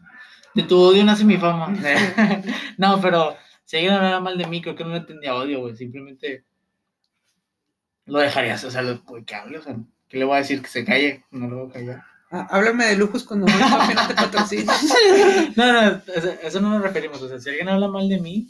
de 0.57 0.63
tu 0.63 0.81
odio 0.81 1.05
nace 1.05 1.23
mi 1.25 1.37
fama. 1.37 1.69
no, 2.79 2.99
pero 3.01 3.37
si 3.67 3.77
alguien 3.77 3.93
hablara 3.93 4.21
mal 4.21 4.39
de 4.39 4.47
mí, 4.47 4.63
creo 4.63 4.75
que 4.75 4.85
no 4.85 4.95
le 4.95 5.01
tendría 5.01 5.35
odio, 5.35 5.61
güey, 5.61 5.77
simplemente 5.77 6.45
lo 8.07 8.21
dejarías, 8.21 8.65
o 8.65 8.71
sea, 8.71 8.81
lo, 8.81 8.99
güey, 9.03 9.23
que 9.25 9.35
hable, 9.35 9.59
o 9.59 9.63
sea, 9.63 9.77
¿qué 10.09 10.17
le 10.17 10.25
voy 10.25 10.37
a 10.37 10.39
decir? 10.39 10.63
Que 10.63 10.69
se 10.69 10.85
calle, 10.85 11.25
no 11.31 11.47
lo 11.47 11.57
voy 11.59 11.69
a 11.69 11.73
callar. 11.75 12.03
Ah, 12.31 12.47
háblame 12.51 12.87
de 12.87 12.97
lujos 12.97 13.23
cuando 13.25 13.47
no 13.47 14.09
te 14.09 14.15
patrocina. 14.15 14.73
No, 15.57 15.73
no, 15.73 16.03
eso, 16.15 16.35
eso 16.43 16.61
no 16.61 16.71
nos 16.71 16.83
referimos, 16.83 17.21
o 17.21 17.29
sea, 17.29 17.39
si 17.39 17.51
alguien 17.51 17.69
habla 17.69 17.89
mal 17.89 18.09
de 18.09 18.19
mí, 18.19 18.49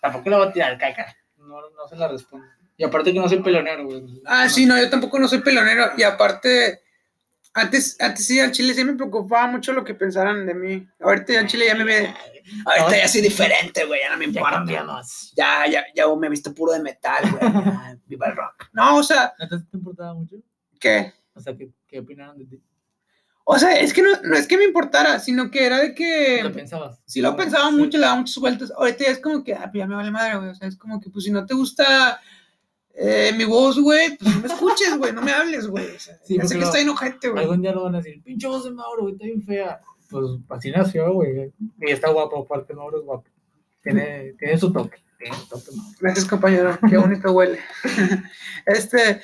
tampoco 0.00 0.30
le 0.30 0.36
voy 0.36 0.48
a 0.48 0.52
tirar 0.52 0.78
caca, 0.78 1.16
no, 1.36 1.60
no 1.60 1.88
se 1.88 1.96
la 1.96 2.06
respondo. 2.06 2.46
Y 2.76 2.84
aparte 2.84 3.12
que 3.12 3.18
no 3.18 3.28
soy 3.28 3.42
pelonero, 3.42 3.86
güey. 3.86 4.22
Ah, 4.24 4.48
sí, 4.48 4.66
no, 4.66 4.78
yo 4.78 4.88
tampoco 4.88 5.18
no 5.18 5.26
soy 5.26 5.40
pelonero 5.40 5.90
y 5.98 6.04
aparte 6.04 6.80
antes 7.54 7.96
antes 8.00 8.26
sí 8.26 8.38
al 8.40 8.52
chile 8.52 8.74
sí 8.74 8.84
me 8.84 8.94
preocupaba 8.94 9.46
mucho 9.48 9.72
lo 9.72 9.84
que 9.84 9.94
pensaran 9.94 10.46
de 10.46 10.54
mí. 10.54 10.88
Ahorita 11.00 11.32
ya 11.34 11.40
al 11.40 11.46
chile 11.46 11.66
ya 11.66 11.74
me 11.74 11.84
ve 11.84 12.14
ahorita 12.66 12.96
ya 12.98 13.08
soy 13.08 13.20
diferente, 13.20 13.84
güey, 13.84 14.00
ya 14.00 14.10
no 14.10 14.16
me 14.16 14.24
importa. 14.26 14.64
Ya 15.36 15.66
ya 15.70 15.84
ya 15.94 16.04
me 16.16 16.26
he 16.26 16.30
visto 16.30 16.54
puro 16.54 16.72
de 16.72 16.80
metal, 16.80 17.22
güey. 17.30 17.40
Viva 18.06 18.26
el 18.28 18.36
rock. 18.36 18.68
No, 18.72 18.96
o 18.96 19.02
sea, 19.02 19.32
¿Entonces 19.38 19.68
te 19.70 19.76
importaba 19.76 20.14
mucho? 20.14 20.36
¿qué? 20.78 21.12
O 21.34 21.40
sea, 21.40 21.56
¿qué, 21.56 21.70
qué 21.86 22.00
opinaron 22.00 22.38
de 22.38 22.46
ti? 22.46 22.62
O 23.44 23.58
sea, 23.58 23.78
es 23.80 23.92
que 23.92 24.02
no, 24.02 24.10
no 24.22 24.36
es 24.36 24.46
que 24.46 24.56
me 24.56 24.64
importara, 24.64 25.18
sino 25.18 25.50
que 25.50 25.64
era 25.66 25.78
de 25.78 25.94
que 25.94 26.40
¿Lo 26.42 26.52
pensabas? 26.52 27.00
sí 27.04 27.20
lo 27.20 27.34
pensaba 27.36 27.68
Sí. 27.70 27.76
mucho, 27.76 27.98
le 27.98 28.04
daba 28.06 28.16
muchas 28.16 28.36
vueltas. 28.36 28.70
Ahorita 28.76 29.04
ya 29.04 29.10
es 29.10 29.18
como 29.18 29.42
que, 29.42 29.54
ah, 29.54 29.62
pues 29.70 29.74
ya 29.80 29.86
me 29.86 29.96
vale 29.96 30.10
madre, 30.10 30.36
güey. 30.36 30.50
O 30.50 30.54
sea, 30.54 30.68
es 30.68 30.76
como 30.76 31.00
que, 31.00 31.10
pues 31.10 31.24
si 31.24 31.30
no 31.32 31.44
te 31.44 31.54
gusta 31.54 32.20
eh, 32.94 33.32
mi 33.36 33.44
voz, 33.44 33.78
güey, 33.78 34.16
pues 34.16 34.34
no 34.34 34.40
me 34.40 34.46
escuches, 34.48 34.98
güey, 34.98 35.12
no 35.12 35.22
me 35.22 35.32
hables, 35.32 35.66
güey. 35.66 35.96
O 35.96 35.98
sea, 35.98 36.18
Sí, 36.24 36.36
ya 36.36 36.42
sé 36.42 36.48
porque 36.48 36.58
que 36.58 36.64
estoy 36.64 36.80
enojete, 36.82 37.28
güey. 37.28 37.42
Algún 37.42 37.62
día 37.62 37.72
lo 37.72 37.84
van 37.84 37.94
a 37.94 37.98
decir, 37.98 38.22
pinche 38.22 38.46
voz 38.46 38.64
de 38.64 38.72
Mauro, 38.72 39.02
güey, 39.02 39.14
está 39.14 39.24
bien 39.24 39.42
fea. 39.42 39.80
Pues 40.10 40.24
así 40.48 40.70
nació, 40.70 41.12
güey. 41.12 41.52
Y 41.80 41.90
está 41.90 42.10
guapo, 42.10 42.42
aparte 42.42 42.74
Mauro 42.74 42.98
es 42.98 43.04
guapo. 43.04 43.28
Tiene, 43.82 44.34
tiene 44.38 44.58
su 44.58 44.72
toque. 44.72 44.98
Tiene 45.18 45.36
su 45.36 45.48
toque, 45.48 45.70
Mauro. 45.76 45.96
Gracias, 46.00 46.26
compañero. 46.26 46.78
Qué 46.88 46.96
bonito 46.96 47.32
huele. 47.32 47.60
este. 48.66 49.20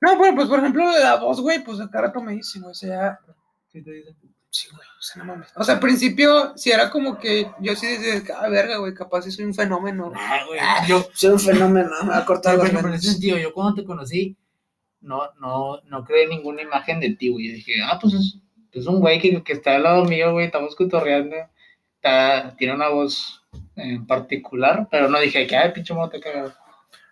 No, 0.00 0.16
bueno, 0.18 0.36
pues 0.36 0.48
por 0.48 0.58
ejemplo, 0.58 0.84
la 0.98 1.16
voz, 1.16 1.40
güey, 1.40 1.64
pues 1.64 1.80
acá 1.80 2.02
rato 2.02 2.20
me 2.20 2.32
dice, 2.32 2.60
güey. 2.60 2.70
O 2.70 2.74
sea, 2.74 3.18
¿Sí 3.72 3.82
te 3.82 3.90
dicen? 3.90 4.16
Sí, 4.56 4.68
güey, 4.72 4.86
o 4.98 5.02
sea, 5.02 5.22
no 5.22 5.32
mames. 5.32 5.48
O 5.54 5.62
sea, 5.62 5.74
al 5.74 5.80
principio, 5.80 6.56
sí 6.56 6.70
era 6.70 6.90
como 6.90 7.18
que 7.18 7.50
yo 7.60 7.76
sí 7.76 7.86
decía, 7.86 8.22
ah, 8.40 8.48
verga, 8.48 8.78
güey, 8.78 8.94
capaz 8.94 9.22
soy 9.30 9.44
un 9.44 9.54
fenómeno. 9.54 10.12
Ah, 10.14 10.40
güey. 10.46 10.60
Yo, 10.88 11.06
Soy 11.12 11.30
un 11.30 11.40
fenómeno, 11.40 11.90
me 12.02 12.10
va 12.10 12.18
a 12.18 12.24
cortar 12.24 12.56
por 12.56 12.64
las 12.64 12.72
ejemplo, 12.72 12.90
en 12.90 12.98
ese 12.98 13.12
sentido, 13.12 13.36
yo 13.36 13.52
cuando 13.52 13.74
te 13.74 13.84
conocí, 13.84 14.36
no, 15.00 15.30
no, 15.40 15.80
no 15.82 16.04
creé 16.04 16.26
ninguna 16.26 16.62
imagen 16.62 17.00
de 17.00 17.10
ti, 17.10 17.28
güey. 17.28 17.48
Yo 17.48 17.54
dije, 17.54 17.74
ah, 17.84 17.98
pues 18.00 18.14
es, 18.14 18.38
es 18.72 18.86
un 18.86 19.00
güey 19.00 19.20
que, 19.20 19.42
que 19.42 19.52
está 19.52 19.76
al 19.76 19.82
lado 19.82 20.04
mío, 20.04 20.32
güey, 20.32 20.46
estamos 20.46 20.74
cotorreando. 20.74 21.36
Está, 21.96 22.56
tiene 22.56 22.74
una 22.74 22.88
voz 22.88 23.42
en 23.74 24.06
particular, 24.06 24.88
pero 24.90 25.08
no 25.08 25.20
dije 25.20 25.46
que, 25.46 25.56
ay, 25.56 25.72
pinche 25.72 25.92
Mauro, 25.92 26.10
te 26.10 26.20
cagas. 26.20 26.54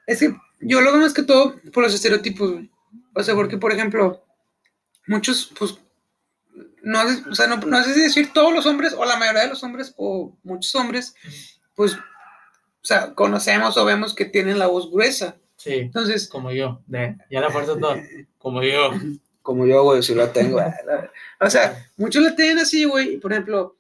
Es 0.07 0.21
que 0.21 0.35
yo 0.61 0.81
lo 0.81 0.93
veo 0.93 1.01
más 1.01 1.15
que 1.15 1.23
todo 1.23 1.57
por 1.73 1.83
los 1.83 1.95
estereotipos, 1.95 2.53
güey. 2.53 2.71
O 3.15 3.23
sea, 3.23 3.35
porque, 3.35 3.59
por 3.59 3.73
ejemplo, 3.73 4.25
muchos, 5.07 5.53
pues, 5.59 5.79
no, 6.83 7.09
sé- 7.09 7.23
o 7.31 7.35
sea, 7.35 7.47
no, 7.47 7.57
no 7.57 7.83
sé 7.83 7.95
si 7.95 8.01
decir 8.01 8.33
todos 8.33 8.53
los 8.53 8.67
hombres, 8.67 8.93
o 8.97 9.05
la 9.05 9.17
mayoría 9.17 9.43
de 9.43 9.49
los 9.49 9.63
hombres, 9.65 9.95
o 9.97 10.37
muchos 10.43 10.75
hombres, 10.75 11.15
pues, 11.75 11.95
o 11.95 12.87
sea, 12.87 13.15
conocemos 13.15 13.77
o 13.77 13.85
vemos 13.85 14.15
que 14.15 14.25
tienen 14.27 14.59
la 14.59 14.67
voz 14.67 14.91
gruesa. 14.91 15.37
Sí, 15.57 15.75
Entonces, 15.75 16.29
como 16.29 16.53
yo. 16.53 16.83
De, 16.87 17.17
ya 17.31 17.41
la 17.41 17.51
fuerza 17.51 17.79
todo. 17.79 17.97
Como 18.39 18.63
yo. 18.63 18.91
como 19.41 19.67
yo, 19.67 19.83
güey, 19.85 20.03
si 20.03 20.15
la 20.15 20.33
tengo. 20.33 20.59
o 21.41 21.51
sea, 21.51 21.87
muchos 21.97 22.23
la 22.23 22.35
tienen 22.37 22.59
así, 22.59 22.85
güey. 22.85 23.19
Por 23.19 23.33
ejemplo, 23.33 23.77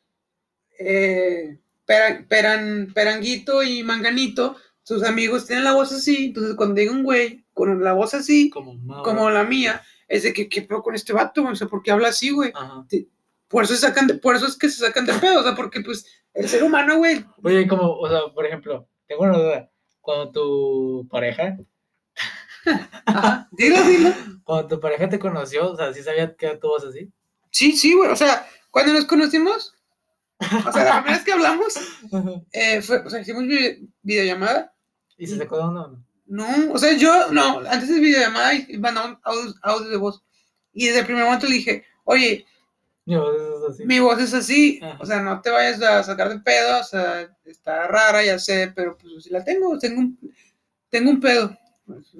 eh, 0.79 1.59
Peran- 1.87 2.27
Peran- 2.29 2.93
Peranguito 2.95 3.63
y 3.63 3.83
Manganito, 3.83 4.57
sus 4.83 5.03
amigos 5.03 5.47
tienen 5.47 5.65
la 5.65 5.75
voz 5.75 5.93
así. 5.93 6.27
Entonces, 6.27 6.55
cuando 6.57 6.75
diga 6.77 6.93
un 6.93 7.03
güey 7.03 7.45
con 7.53 7.83
la 7.85 7.93
voz 7.93 8.15
así, 8.15 8.49
Como 8.51 9.03
como 9.03 9.31
la 9.31 9.45
mía, 9.45 9.83
es 10.09 10.23
de 10.23 10.33
que, 10.33 10.49
¿qué 10.49 10.62
pedo 10.62 10.83
con 10.83 10.95
este 10.95 11.12
vato, 11.12 11.43
güey? 11.43 11.53
O 11.53 11.57
sea, 11.57 11.67
¿por 11.69 11.83
qué 11.83 11.90
habla 11.93 12.09
así, 12.09 12.31
güey? 12.31 12.53
Por 13.49 13.64
eso, 13.64 13.75
se 13.75 13.81
sacan 13.81 14.07
de- 14.07 14.14
por 14.14 14.35
eso 14.37 14.47
es 14.47 14.57
que 14.57 14.69
se 14.69 14.85
sacan 14.85 15.07
de 15.07 15.12
pedo, 15.14 15.40
o 15.40 15.43
sea, 15.43 15.55
porque, 15.55 15.81
pues, 15.81 16.07
el 16.33 16.49
ser 16.49 16.62
humano, 16.64 16.97
güey, 16.99 17.25
Oye, 17.43 17.69
como, 17.69 17.93
o 17.99 18.09
sea, 18.09 18.21
por 18.35 18.45
ejemplo, 18.47 18.88
tengo 19.07 19.23
una 19.25 19.38
duda. 19.38 19.71
Cuando 20.01 20.33
tu 20.33 21.09
pareja, 21.11 21.57
ajá, 23.07 23.49
dilo, 23.53 23.83
dilo. 23.85 24.11
cuando 24.45 24.69
tu 24.69 24.81
pareja 24.81 25.09
te 25.09 25.19
conoció, 25.19 25.71
o 25.73 25.77
sea, 25.77 25.93
¿sí 25.93 26.03
sabía 26.03 26.35
que 26.37 26.57
tú 26.57 26.71
vas 26.73 26.85
así? 26.85 27.11
Sí, 27.51 27.73
sí, 27.77 27.95
güey, 27.95 28.11
o 28.11 28.17
sea, 28.17 28.47
cuando 28.71 28.93
nos 28.93 29.05
conocimos, 29.07 29.75
o 30.38 30.73
sea, 30.73 30.85
la 30.85 30.93
primera 31.03 31.12
vez 31.17 31.25
que 31.25 31.33
hablamos, 31.33 31.75
eh, 32.53 32.83
fue, 32.83 32.99
o 32.99 33.11
sea, 33.11 33.21
hicimos 33.21 33.45
vi- 33.45 33.88
videollamada, 34.03 34.73
¿Y 35.17 35.29
se 35.29 35.38
sacó 35.38 35.57
de 35.59 35.62
onda 35.62 35.83
o 35.83 35.88
no? 35.93 36.04
No, 36.27 36.47
o 36.73 36.79
sea, 36.79 36.97
yo, 36.97 37.31
no, 37.33 37.61
antes 37.69 37.89
de 37.89 38.01
videollamada 38.01 38.55
y- 38.55 38.79
mandaban 38.79 39.19
audios, 39.23 39.57
audios 39.63 39.91
de 39.91 39.97
voz. 39.97 40.23
Y 40.73 40.87
desde 40.87 41.01
el 41.01 41.07
primer 41.07 41.25
momento 41.25 41.47
le 41.47 41.55
dije, 41.57 41.85
oye, 42.05 42.47
Yo, 43.07 43.31
eso 43.35 43.69
es 43.69 43.75
así. 43.75 43.85
mi 43.85 44.01
voz 44.01 44.21
es 44.21 44.35
así, 44.35 44.81
o 44.99 45.05
sea, 45.07 45.21
no 45.21 45.41
te 45.41 45.51
vayas 45.51 45.81
a 45.83 46.03
sacar 46.03 46.31
de 46.31 46.41
pedo, 46.41 46.81
o 46.81 46.85
sea, 46.85 47.29
está 47.45 47.87
rara, 47.87 48.25
ya 48.25 48.39
sé, 48.39 48.73
pero 48.75 48.97
pues 48.97 49.25
si 49.25 49.31
la 49.31 49.45
tengo, 49.45 49.79
tengo 49.79 50.01
un, 50.01 50.19
tengo 50.89 51.11
un 51.11 51.21
pedo. 51.21 51.57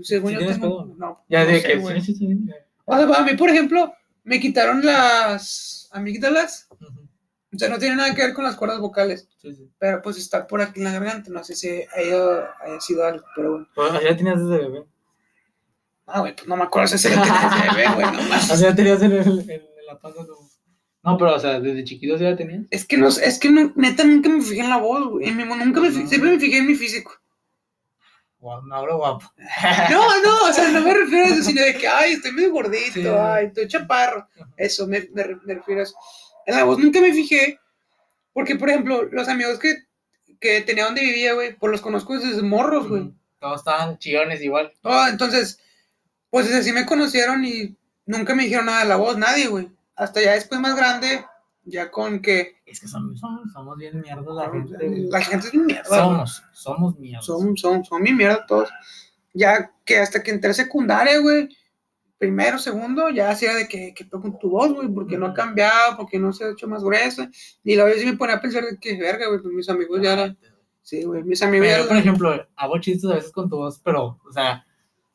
Según 0.03 0.33
¿Sí 0.33 0.38
yo 0.38 0.47
tengo, 0.47 0.85
pedo? 0.85 0.95
no, 0.99 1.25
Ya 1.29 1.45
no 1.45 1.51
sé, 1.51 1.62
que 1.62 2.01
sí, 2.03 2.14
sí. 2.14 2.38
O 2.85 2.97
sea, 2.97 3.09
para 3.09 3.23
mí, 3.25 3.35
por 3.35 3.49
ejemplo, 3.49 3.95
me 4.25 4.38
quitaron 4.38 4.85
las 4.85 5.88
amígdalas, 5.93 6.69
Ujú. 6.71 7.04
O 7.55 7.59
sea, 7.59 7.69
no 7.69 7.79
tiene 7.79 7.97
nada 7.97 8.14
que 8.14 8.23
ver 8.23 8.35
con 8.35 8.45
las 8.45 8.57
cuerdas 8.57 8.81
vocales, 8.81 9.29
Sí, 9.40 9.55
sí. 9.55 9.71
pero 9.79 10.03
pues 10.03 10.17
está 10.19 10.47
por 10.47 10.61
aquí 10.61 10.81
en 10.81 10.85
la 10.85 10.93
garganta, 10.93 11.31
no 11.31 11.45
sé 11.45 11.55
si 11.55 11.69
haya, 11.69 12.51
haya 12.61 12.81
sido 12.81 13.05
algo, 13.07 13.25
pero 13.37 13.67
bueno. 13.77 14.01
Ya 14.03 14.17
tenías 14.17 14.40
desde 14.40 14.62
bebé. 14.64 14.85
Ah, 16.07 16.21
güey, 16.21 16.35
pues 16.37 16.47
no 16.47 16.57
me 16.57 16.64
acuerdo 16.64 16.88
si 16.88 16.99
se 16.99 17.14
lo 17.14 17.23
tenía 17.23 17.51
de 17.51 17.71
bebé, 17.83 17.95
güey, 17.95 18.07
no 18.07 18.23
mames. 18.29 18.51
O 18.51 18.57
sea, 18.57 18.71
ya 18.71 18.75
tenías 18.75 19.01
en, 19.03 19.12
el- 19.12 19.51
en 19.51 19.62
la 19.87 19.99
No, 21.03 21.17
pero, 21.19 21.35
o 21.35 21.38
sea, 21.38 21.61
desde 21.61 21.85
chiquito 21.85 22.19
sí 22.19 22.25
la 22.25 22.37
tenías. 22.37 22.67
Es 22.71 22.87
que 22.87 22.97
no, 22.99 23.09
es 23.09 23.38
que 23.38 23.51
no, 23.51 23.73
neta 23.77 24.05
nunca 24.05 24.29
me 24.29 24.43
fijé 24.43 24.61
en 24.61 24.71
la 24.71 24.79
voz, 24.79 25.09
güey. 25.09 25.31
Nunca 25.33 25.81
me 25.81 25.90
fijé, 25.90 26.07
siempre 26.09 26.31
me 26.31 26.38
fijé 26.40 26.59
en 26.59 26.67
mi 26.67 26.75
físico. 26.75 27.12
Guau, 28.38 28.61
no 28.67 28.75
hablo 28.77 28.99
guapo. 28.99 29.25
No, 29.90 30.23
no, 30.23 30.45
o 30.49 30.53
sea, 30.53 30.69
no 30.71 30.83
me 30.83 30.93
refiero 30.93 31.25
a 31.25 31.29
eso, 31.29 31.43
sino 31.43 31.62
de 31.62 31.75
que, 31.79 31.88
ay, 31.88 32.12
estoy 32.12 32.33
medio 32.33 32.53
gordito, 32.53 32.93
Sí. 32.93 33.07
ay, 33.07 33.47
estoy 33.47 33.67
chaparro. 33.69 34.29
Eso, 34.59 34.87
me, 34.87 35.09
me, 35.14 35.25
me 35.47 35.55
refiero 35.55 35.81
a 35.81 35.85
eso. 35.85 35.95
En 36.46 36.57
la 36.57 36.64
voz 36.64 36.78
nunca 36.78 37.00
me 37.00 37.12
fijé, 37.12 37.59
porque, 38.33 38.57
por 38.57 38.68
ejemplo, 38.68 39.04
los 39.04 39.28
amigos 39.28 39.59
que, 39.59 39.76
que 40.40 40.61
tenía 40.62 40.85
donde 40.87 41.02
vivía, 41.02 41.35
güey, 41.35 41.57
pues 41.57 41.70
los 41.70 41.80
conozco 41.80 42.18
desde 42.18 42.42
morros, 42.42 42.88
güey. 42.88 43.02
Ujú. 43.02 43.14
Todos 43.38 43.61
estaban 43.61 43.98
chillones 43.98 44.42
igual. 44.42 44.72
Oh, 44.83 45.07
entonces, 45.09 45.61
pues 46.30 46.52
así 46.52 46.72
me 46.72 46.87
conocieron 46.87 47.44
y 47.44 47.76
nunca 48.07 48.35
me 48.35 48.44
dijeron 48.44 48.66
nada 48.66 48.80
de 48.83 48.88
la 48.88 48.96
voz, 48.96 49.16
nadie, 49.16 49.46
güey. 49.48 49.70
Hasta 49.96 50.20
ya 50.20 50.33
después 50.33 50.61
más 50.61 50.76
grande, 50.76 51.24
ya 51.64 51.90
con 51.90 52.20
que 52.20 52.57
Es 52.66 52.80
que 52.80 52.88
somos, 52.88 53.20
somos, 53.20 53.52
somos 53.52 53.78
bien 53.78 54.00
mierda 54.00 54.33
la 54.35 54.50
gente. 54.50 54.76
la 54.80 55.20
gente 55.20 55.46
es 55.46 55.54
mi 55.54 55.64
mierda. 55.64 55.85
Somos, 55.85 56.42
somos 56.52 56.98
mierda. 56.98 57.22
Son, 57.22 57.57
son, 57.57 57.85
son 57.85 58.02
mi 58.02 58.12
mierda 58.12 58.44
todos. 58.46 58.68
Ya 59.33 59.70
que 59.85 59.98
hasta 59.98 60.22
que 60.22 60.30
entré 60.30 60.54
secundaria, 60.54 61.18
güey, 61.18 61.48
primero, 62.25 62.59
segundo, 62.59 63.11
ya 63.11 63.31
hacía 63.31 63.55
de 63.55 63.69
que, 63.69 63.93
que 63.95 64.09
con 64.09 64.39
tu 64.39 64.49
voz, 64.51 64.73
güey, 64.73 64.89
porque 64.89 65.19
no 65.19 65.27
ha 65.27 65.35
cambiado, 65.35 65.97
porque 65.97 66.19
no 66.19 66.33
se 66.33 66.45
ha 66.45 66.51
hecho 66.51 66.67
más 66.67 66.83
gruesa. 66.83 67.31
Y 67.63 67.77
la 67.77 67.85
vez 67.85 68.01
sí 68.01 68.07
me 68.07 68.17
ponía 68.17 68.37
a 68.37 68.41
pensar 68.41 68.65
de 68.65 68.79
que, 68.79 68.97
verga, 68.97 69.27
güey, 69.29 69.41
pues 69.43 69.53
mis 69.53 69.69
amigos 69.69 70.01
ya 70.03 70.15
eran, 70.15 70.39
sí, 70.83 71.03
güey, 71.05 71.23
mis 71.23 71.43
amigos 71.43 71.67
ya 71.69 71.75
Pero, 71.75 71.85
por 71.89 71.93
eran- 71.97 72.03
ejemplo, 72.09 72.47
hago 72.57 72.79
chistes 72.81 73.11
a 73.11 73.15
veces 73.17 73.31
con 73.33 73.49
tu 73.51 73.57
voz, 73.57 73.79
pero, 73.85 74.19
o 74.27 74.33
sea, 74.33 74.65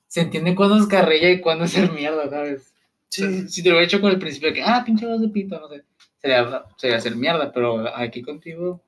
se 0.07 0.21
entiende 0.21 0.55
cuándo 0.55 0.77
es 0.77 0.85
carrilla 0.87 1.31
y 1.31 1.41
cuándo 1.41 1.65
es 1.65 1.71
ser 1.71 1.91
mierda, 1.91 2.29
¿sabes? 2.29 2.71
Sí. 3.09 3.47
Si 3.49 3.63
te 3.63 3.69
lo 3.69 3.75
hubiera 3.75 3.87
hecho 3.87 4.01
con 4.01 4.11
el 4.11 4.19
principio 4.19 4.49
de 4.49 4.55
que, 4.55 4.63
ah, 4.63 4.83
pinche 4.85 5.07
voz 5.07 5.19
de 5.21 5.29
pito, 5.29 5.59
no 5.59 5.67
sé, 5.67 5.83
sería, 6.21 6.63
sería 6.77 6.99
ser 7.01 7.15
mierda, 7.15 7.51
pero 7.51 7.87
aquí 7.97 8.21
contigo 8.21 8.81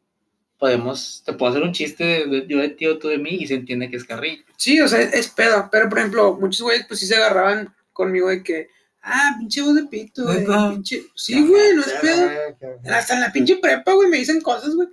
podemos, 0.60 1.24
te 1.26 1.34
puedo 1.34 1.52
hacer 1.52 1.64
un 1.64 1.72
chiste 1.74 2.04
de, 2.04 2.26
de- 2.28 2.46
yo 2.48 2.60
de 2.60 2.70
ti 2.70 2.86
o 2.86 3.00
tú 3.00 3.08
de 3.08 3.18
mí 3.18 3.32
y 3.32 3.48
se 3.48 3.56
entiende 3.56 3.90
que 3.90 3.96
es 3.98 4.04
carrilla. 4.04 4.44
Sí, 4.58 4.80
o 4.80 4.88
sea, 4.88 5.02
es, 5.02 5.12
es 5.14 5.28
pedo. 5.30 5.68
Pero, 5.72 5.90
por 5.90 5.98
ejemplo, 5.98 6.38
muchos 6.40 6.62
güeyes, 6.62 6.86
pues 6.88 7.00
sí 7.00 7.08
se 7.08 7.16
agarraban 7.16 7.74
conmigo 8.02 8.30
de 8.30 8.42
que, 8.44 8.68
ah, 9.04 9.36
pinche 9.38 9.62
voz 9.62 9.76
de 9.76 9.84
pito, 9.86 10.24
güey, 10.24 10.46
pinche. 10.46 11.04
Sí, 11.16 11.46
güey, 11.48 11.76
no 11.76 11.82
es 11.82 11.94
pedo. 12.02 12.30
Hasta 12.94 13.14
en 13.14 13.22
la 13.22 13.32
pinche 13.32 13.58
prepa, 13.58 13.94
güey, 13.94 14.10
me 14.10 14.18
dicen 14.18 14.42
cosas, 14.42 14.76
güey. 14.76 14.88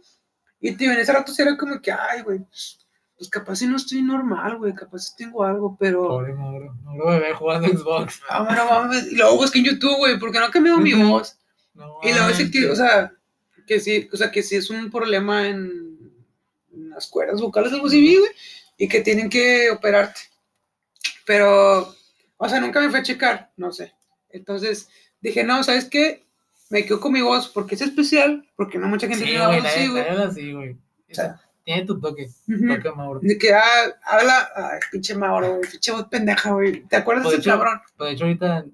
Y 0.60 0.72
tío, 0.72 0.92
en 0.92 0.98
ese 0.98 1.12
rato 1.12 1.32
sí 1.32 1.42
era 1.42 1.56
como 1.56 1.80
que, 1.80 1.92
ay, 1.92 2.22
güey, 2.22 2.40
pues 3.16 3.30
capaz 3.30 3.56
si 3.56 3.66
no 3.66 3.76
estoy 3.76 4.02
normal, 4.02 4.58
güey, 4.58 4.74
capaz 4.74 4.98
si 5.00 5.16
tengo 5.16 5.42
algo, 5.42 5.76
pero. 5.78 6.06
Pobre 6.06 6.34
Mauro, 6.34 6.74
Mauro 6.84 7.06
bebé 7.06 7.34
jugando 7.34 7.68
Xbox. 7.68 8.20
Ah, 8.28 8.44
bueno, 8.44 8.64
mames. 8.66 9.10
Y 9.10 9.16
luego 9.16 9.36
busqué 9.36 9.58
en 9.58 9.64
YouTube, 9.64 9.96
güey, 9.96 10.18
porque 10.18 10.38
no 10.38 10.46
ha 10.46 10.50
cambiado 10.50 10.78
mi 10.78 10.92
voz. 10.94 11.36
No, 11.74 11.98
Y 12.02 12.12
luego 12.12 12.28
dice 12.28 12.50
que, 12.50 12.70
o 12.70 12.76
sea, 12.76 13.12
que 13.66 13.80
sí, 13.80 14.08
o 14.12 14.16
sea, 14.16 14.30
que 14.30 14.42
sí 14.42 14.56
es 14.56 14.70
un 14.70 14.90
problema 14.90 15.46
en, 15.46 16.12
en 16.72 16.90
las 16.90 17.06
cuerdas 17.08 17.40
vocales, 17.40 17.72
algo 17.72 17.86
así, 17.86 18.16
güey, 18.16 18.30
y 18.76 18.88
que 18.88 19.00
tienen 19.00 19.28
que 19.28 19.70
operarte. 19.70 20.20
Pero, 21.24 21.94
o 22.38 22.48
sea, 22.48 22.60
nunca 22.60 22.80
me 22.80 22.88
fue 22.90 23.00
a 23.00 23.02
checar, 23.02 23.50
no 23.56 23.70
sé. 23.72 23.92
Entonces 24.30 24.88
dije, 25.20 25.44
no, 25.44 25.62
¿sabes 25.62 25.84
qué? 25.84 26.26
Me 26.70 26.84
quedo 26.84 27.00
con 27.00 27.12
mi 27.12 27.20
voz 27.22 27.48
porque 27.48 27.74
es 27.74 27.80
especial, 27.82 28.46
porque 28.56 28.78
no 28.78 28.88
mucha 28.88 29.06
gente 29.08 29.24
Sí, 29.24 29.30
tiene 29.30 29.46
güey, 29.46 29.60
voz 29.60 29.68
así, 29.70 29.88
güey. 29.88 30.08
así, 30.08 30.52
güey. 30.52 30.72
O 30.72 31.14
sea, 31.14 31.40
Tiene 31.64 31.84
tu 31.84 32.00
toque, 32.00 32.30
Ujú. 32.48 32.76
toque 32.76 32.90
Mauro. 32.92 33.20
De 33.22 33.36
que 33.36 33.52
ah, 33.54 33.62
habla, 34.04 34.48
ay, 34.56 34.80
pinche 34.90 35.14
Mauro, 35.14 35.56
güey, 35.58 35.70
pinche 35.70 35.92
voz 35.92 36.06
pendeja, 36.08 36.50
güey. 36.52 36.80
¿Te 36.84 36.96
acuerdas 36.96 37.24
Pues, 37.24 37.36
de 37.36 37.40
ese 37.40 37.48
hecho- 37.50 37.58
cabrón? 37.58 37.80
Pues 37.96 38.08
de 38.10 38.14
hecho 38.14 38.24
ahorita, 38.24 38.64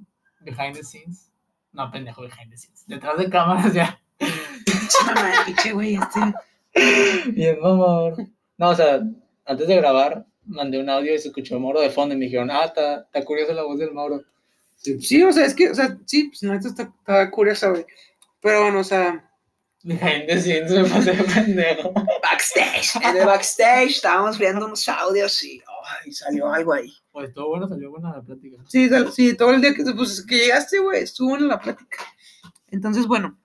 behind 0.41 0.77
the 0.77 0.85
scenes, 0.85 1.31
no, 1.73 1.91
pendejo, 1.91 2.23
behind 2.23 2.51
the 2.51 2.57
scenes, 2.57 2.85
detrás 2.87 3.19
de 3.19 3.29
cámaras 3.31 3.73
ya. 3.75 3.99
Pinche 4.19 4.99
mamá, 5.07 5.31
pinche 5.47 5.73
güey, 5.73 5.97
este. 5.97 6.21
Bien, 7.33 7.59
mamor. 7.61 8.17
No, 8.59 8.69
o 8.71 8.75
sea, 8.77 9.01
antes 9.45 9.67
de 9.69 9.77
grabar, 9.77 10.25
mandé 10.47 10.79
un 10.79 10.89
audio 10.91 11.15
y 11.15 11.19
se 11.19 11.29
escuchó 11.29 11.59
Mauro 11.59 11.81
de 11.81 11.91
fondo 11.91 12.15
y 12.15 12.19
me 12.19 12.25
dijeron, 12.27 12.51
ah, 12.51 12.65
está, 12.65 13.01
está 13.03 13.25
curiosa 13.25 13.53
la 13.55 13.63
voz 13.65 13.79
del 13.79 13.93
Mauro. 13.93 14.23
Sí, 14.77 15.01
Sí, 15.01 15.23
o 15.23 15.33
sea, 15.33 15.47
es 15.47 15.55
que, 15.55 15.71
o 15.71 15.75
sea, 15.75 15.97
sí, 16.07 16.25
pues 16.29 16.43
neta 16.43 16.69
está, 16.69 16.83
está 16.99 17.31
curiosa, 17.31 17.71
güey. 17.71 17.87
Pero 18.41 18.63
bueno, 18.65 18.81
o 18.81 18.85
sea, 18.85 19.31
behind 19.83 20.27
the 20.27 20.41
scenes 20.41 20.71
me 20.73 20.85
pasé 20.85 21.13
de 21.13 21.23
pendejo. 21.25 21.93
backstage. 22.23 22.97
En 23.03 23.17
el 23.17 23.27
backstage 23.27 23.91
estábamos 23.91 24.39
viendo 24.39 24.67
unos 24.67 24.87
audios 24.89 25.43
y 25.45 25.63
ay, 26.05 26.13
salió 26.13 26.53
algo 26.53 26.73
ahí. 26.73 26.93
Pues 27.13 27.33
todo 27.33 27.49
bueno, 27.51 27.69
salió 27.69 27.91
buena 27.91 28.13
la 28.17 28.23
plática. 28.23 28.59
Sí, 28.69 28.89
sal- 28.89 29.13
sí, 29.13 29.37
todo 29.37 29.51
el 29.53 29.61
día 29.63 29.73
que, 29.75 29.85
pues, 29.97 30.25
que 30.27 30.37
llegaste, 30.37 30.79
güey, 30.81 31.03
estuvo 31.05 31.37
en 31.37 31.49
la 31.49 31.59
plática. 31.61 32.05
Entonces, 32.71 33.07
bueno, 33.07 33.39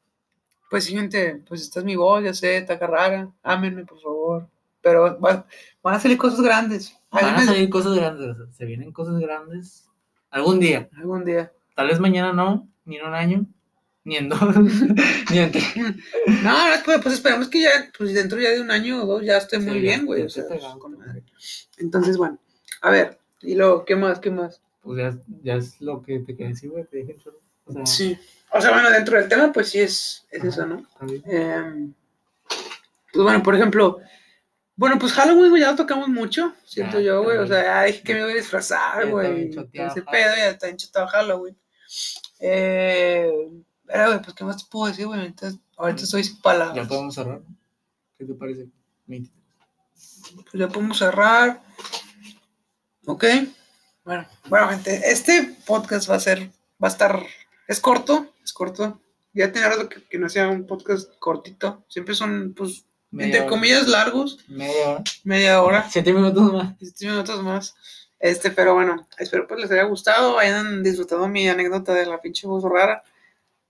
pues 0.70 0.86
sí, 0.86 0.94
gente, 0.96 1.42
pues 1.48 1.62
esta 1.62 1.80
es 1.80 1.86
mi 1.86 1.96
voz, 1.96 2.24
ya 2.24 2.34
sé, 2.34 2.58
está 2.58 2.76
rara, 2.78 3.32
ámenme, 3.44 3.86
por 3.86 4.02
favor. 4.02 4.50
Pero 4.90 5.20
va- 5.20 5.46
van 5.84 5.96
a 5.96 6.00
salir 6.00 6.18
cosas 6.18 6.42
grandes. 6.42 6.96
Van 7.12 7.36
a 7.36 7.46
salir 7.46 7.70
cosas 7.70 7.96
grandes, 7.96 8.36
se 8.56 8.66
vienen 8.66 8.92
cosas 8.92 9.20
grandes 9.20 9.86
algún 10.32 10.60
día. 10.60 10.90
Algún 10.98 11.26
día. 11.26 11.52
Tal 11.76 11.88
vez 11.88 12.00
mañana 12.00 12.34
no, 12.34 12.68
ni 12.86 12.98
en 12.98 13.06
un 13.06 13.14
año, 13.14 13.46
ni 14.04 14.18
en 14.18 14.30
dos, 14.30 14.40
ni 15.32 15.38
en 15.38 15.52
tres. 15.52 15.66
No, 16.44 16.52
no, 16.70 16.76
pues, 16.86 17.00
pues 17.02 17.14
esperemos 17.16 17.48
que 17.50 17.62
ya, 17.62 17.70
pues 17.98 18.14
dentro 18.14 18.40
ya 18.40 18.50
de 18.50 18.62
un 18.62 18.72
año 18.72 19.04
o 19.04 19.06
dos 19.06 19.24
ya 19.24 19.38
esté 19.38 19.60
muy 19.60 19.80
bien, 19.80 20.06
güey. 20.06 20.22
ya 20.22 20.26
O 20.26 20.30
sea, 20.30 20.44
esté 20.44 20.56
pegado. 20.56 20.80
con 20.80 20.98
madre. 20.98 21.24
Entonces, 21.78 22.18
bueno, 22.18 22.38
a 22.82 22.90
ver, 22.92 23.18
y 23.42 23.56
luego, 23.56 23.86
¿qué 23.86 23.96
más? 23.96 24.20
¿Qué 24.20 24.30
más? 24.32 24.62
Pues 24.82 24.98
ya, 25.00 25.18
ya 25.44 25.56
es 25.56 25.80
lo 25.82 26.02
que 26.04 26.20
te 26.20 26.36
quedé 26.36 26.50
decir, 26.50 26.70
güey, 26.70 26.86
te 26.86 26.98
dije 26.98 27.16
cholo. 27.24 27.40
O 27.66 27.74
sea, 27.74 27.86
Sí. 27.86 28.18
O 28.52 28.60
sea, 28.62 28.72
bueno, 28.72 28.90
dentro 28.90 29.16
del 29.18 29.30
tema, 29.30 29.52
pues 29.54 29.70
sí 29.70 29.80
es, 29.80 30.26
es 30.32 30.44
eso, 30.44 30.66
¿no? 30.66 30.84
Em, 31.26 31.94
pues 33.14 33.24
bueno, 33.24 33.44
por 33.44 33.54
ejemplo, 33.56 34.00
bueno, 34.80 34.98
pues 34.98 35.12
Halloween, 35.12 35.50
güey, 35.50 35.62
ya 35.62 35.72
lo 35.72 35.76
tocamos 35.76 36.08
mucho, 36.08 36.56
siento 36.64 37.00
Ya, 37.00 37.08
yo, 37.08 37.24
güey. 37.24 37.38
O 37.38 37.46
sea, 37.46 37.84
dije 37.84 38.02
que 38.02 38.14
me 38.14 38.24
voy 38.24 38.32
a 38.32 38.36
disfrazar, 38.36 39.10
güey. 39.10 39.50
Ese 39.74 40.02
pedo, 40.04 40.36
ya 40.38 40.52
está 40.52 40.70
enchotado 40.70 41.06
Halloween. 41.08 41.58
Eh, 42.40 43.30
pero, 43.86 44.06
güey, 44.06 44.22
pues, 44.22 44.34
¿qué 44.34 44.46
más 44.46 44.56
te 44.56 44.64
puedo 44.72 44.88
decir, 44.88 45.06
güey? 45.06 45.20
Ahorita, 45.20 45.52
ahorita 45.76 46.04
estoy 46.04 46.24
sin 46.24 46.40
palabras. 46.40 46.78
Ya 46.78 46.88
podemos 46.88 47.14
cerrar. 47.14 47.42
¿Qué 48.18 48.24
te 48.24 48.34
parece? 48.36 48.70
23. 49.08 49.44
Pues 50.34 50.54
ya 50.54 50.70
podemos 50.70 50.98
cerrar. 50.98 51.62
Ok. 53.06 53.26
Bueno, 54.06 54.26
bueno, 54.48 54.70
gente, 54.70 55.12
este 55.12 55.58
podcast 55.66 56.10
va 56.10 56.16
a 56.16 56.22
ser, 56.22 56.52
va 56.82 56.88
a 56.88 56.92
estar, 56.92 57.22
es 57.68 57.82
corto, 57.82 58.34
es 58.42 58.54
corto. 58.54 59.02
Ya 59.34 59.52
tenía 59.52 59.68
rato 59.68 59.90
que, 59.90 60.02
que 60.06 60.18
no 60.18 60.30
sea 60.30 60.48
un 60.48 60.66
podcast 60.66 61.14
cortito. 61.20 61.84
Siempre 61.90 62.16
son, 62.16 62.54
pues, 62.54 62.86
Media 63.12 63.26
entre 63.28 63.40
hora. 63.42 63.50
comillas, 63.50 63.88
largos, 63.88 64.40
Media 64.48 64.90
hora. 64.90 65.04
media 65.24 65.62
hora, 65.62 65.90
Siete 65.90 66.14
minutos 66.14 66.54
más. 66.54 66.78
17 66.80 67.12
minutos 67.12 67.44
más. 67.44 67.76
Este, 68.20 68.52
pero 68.52 68.74
bueno, 68.76 69.08
espero 69.18 69.48
pues 69.48 69.62
les 69.62 69.72
haya 69.72 69.84
gustado, 69.84 70.38
hayan 70.38 70.84
disfrutado 70.84 71.28
mi 71.28 71.48
anécdota 71.48 71.94
de 71.94 72.06
la 72.06 72.20
pinche 72.22 72.46
voz 72.48 72.64
rara. 72.64 73.02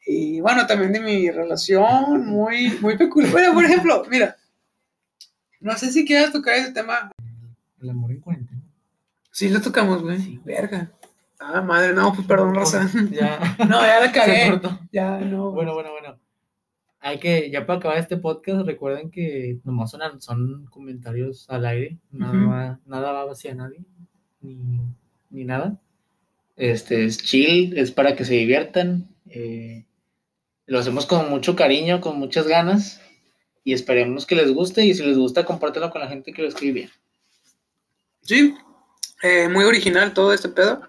Y 0.05 0.41
bueno, 0.41 0.65
también 0.65 0.91
de 0.91 0.99
mi 0.99 1.29
relación 1.29 2.25
muy, 2.25 2.71
muy 2.81 2.97
peculiar. 2.97 3.31
Bueno, 3.31 3.53
por 3.53 3.65
ejemplo, 3.65 4.03
mira, 4.09 4.35
no 5.59 5.77
sé 5.77 5.91
si 5.91 6.05
quieras 6.05 6.31
tocar 6.31 6.55
ese 6.55 6.71
tema 6.71 7.11
El 7.81 7.89
amor 7.91 8.11
en 8.11 8.21
cuarentena. 8.21 8.61
Sí, 9.31 9.49
lo 9.49 9.61
tocamos, 9.61 10.01
güey. 10.01 10.19
Sí. 10.19 10.41
Verga. 10.43 10.89
Ah, 11.39 11.61
madre, 11.61 11.93
no, 11.93 12.11
pues 12.13 12.27
perdón, 12.27 12.55
raza. 12.55 12.89
Ya. 13.11 13.55
No, 13.69 13.81
ya 13.81 13.99
la 13.99 14.11
cagué. 14.11 14.59
Ya, 14.91 15.17
no. 15.19 15.51
Bueno, 15.51 15.73
bueno, 15.75 15.91
bueno. 15.91 16.19
Hay 17.01 17.19
que, 17.19 17.49
ya 17.49 17.65
para 17.65 17.79
acabar 17.79 17.97
este 17.97 18.17
podcast, 18.17 18.65
recuerden 18.65 19.09
que 19.09 19.59
nomás 19.63 19.91
son, 19.91 20.21
son 20.21 20.65
comentarios 20.65 21.49
al 21.49 21.65
aire. 21.65 21.97
Nada, 22.11 22.79
nada 22.85 23.11
va 23.11 23.31
hacia 23.31 23.55
nadie. 23.55 23.79
Ni, 24.41 24.81
ni 25.29 25.45
nada. 25.45 25.79
Este 26.57 27.05
es 27.05 27.17
chill, 27.17 27.77
es 27.77 27.91
para 27.91 28.15
que 28.15 28.25
se 28.25 28.33
diviertan. 28.33 29.07
eh, 29.27 29.85
lo 30.65 30.77
hacemos 30.77 31.05
con 31.05 31.29
mucho 31.29 31.55
cariño, 31.55 32.01
con 32.01 32.19
muchas 32.19 32.47
ganas. 32.47 33.01
Y 33.63 33.73
esperemos 33.73 34.25
que 34.25 34.35
les 34.35 34.53
guste. 34.53 34.85
Y 34.85 34.93
si 34.93 35.03
les 35.03 35.17
gusta, 35.17 35.45
compártelo 35.45 35.89
con 35.89 36.01
la 36.01 36.07
gente 36.07 36.33
que 36.33 36.41
lo 36.41 36.47
escribe. 36.47 36.89
Sí, 38.21 38.53
eh, 39.23 39.47
muy 39.47 39.63
original 39.63 40.13
todo 40.13 40.33
este 40.33 40.49
pedo. 40.49 40.81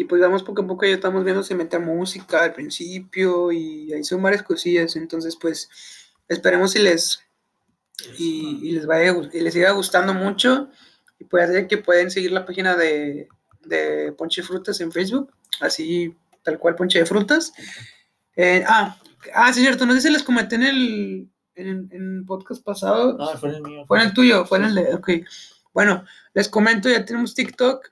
Y 0.00 0.04
pues 0.04 0.22
vamos 0.22 0.42
poco 0.42 0.62
a 0.62 0.66
poco, 0.66 0.86
ya 0.86 0.94
estamos 0.94 1.24
viendo 1.24 1.42
si 1.42 1.54
mete 1.54 1.78
música 1.78 2.42
al 2.42 2.54
principio 2.54 3.52
y 3.52 3.92
ahí 3.92 4.02
son 4.02 4.22
varias 4.22 4.42
cosillas. 4.42 4.96
Entonces, 4.96 5.36
pues 5.36 5.68
esperemos 6.26 6.72
si 6.72 6.78
les 6.78 7.20
y, 8.16 8.60
y 8.62 8.72
les 8.72 8.86
vaya 8.86 9.14
y 9.30 9.40
les 9.40 9.52
siga 9.52 9.72
gustando 9.72 10.14
mucho. 10.14 10.70
Y 11.18 11.24
pues 11.24 11.52
ya 11.52 11.68
que 11.68 11.76
pueden 11.76 12.10
seguir 12.10 12.32
la 12.32 12.46
página 12.46 12.76
de, 12.76 13.28
de 13.66 14.12
Ponche 14.12 14.42
Frutas 14.42 14.80
en 14.80 14.90
Facebook, 14.90 15.34
así 15.60 16.16
tal 16.44 16.58
cual 16.58 16.76
Ponche 16.76 17.00
de 17.00 17.04
Frutas. 17.04 17.52
Eh, 18.36 18.64
ah, 18.66 18.98
ah, 19.34 19.52
sí, 19.52 19.60
cierto, 19.60 19.84
no 19.84 19.92
sé 19.92 20.00
si 20.00 20.10
les 20.10 20.22
comenté 20.22 20.54
en 20.54 20.62
el, 20.62 21.28
en, 21.56 21.90
en 21.92 22.16
el 22.20 22.24
podcast 22.24 22.64
pasado. 22.64 23.18
No, 23.18 23.36
fue 23.36 23.50
el 23.50 23.60
mío. 23.60 23.84
Fue 23.86 24.00
en 24.00 24.06
el 24.06 24.14
tuyo, 24.14 24.46
fue 24.46 24.56
en 24.60 24.64
el 24.64 24.74
de. 24.76 24.94
Ok. 24.94 25.10
Bueno, 25.74 26.06
les 26.32 26.48
comento, 26.48 26.88
ya 26.88 27.04
tenemos 27.04 27.34
TikTok. 27.34 27.86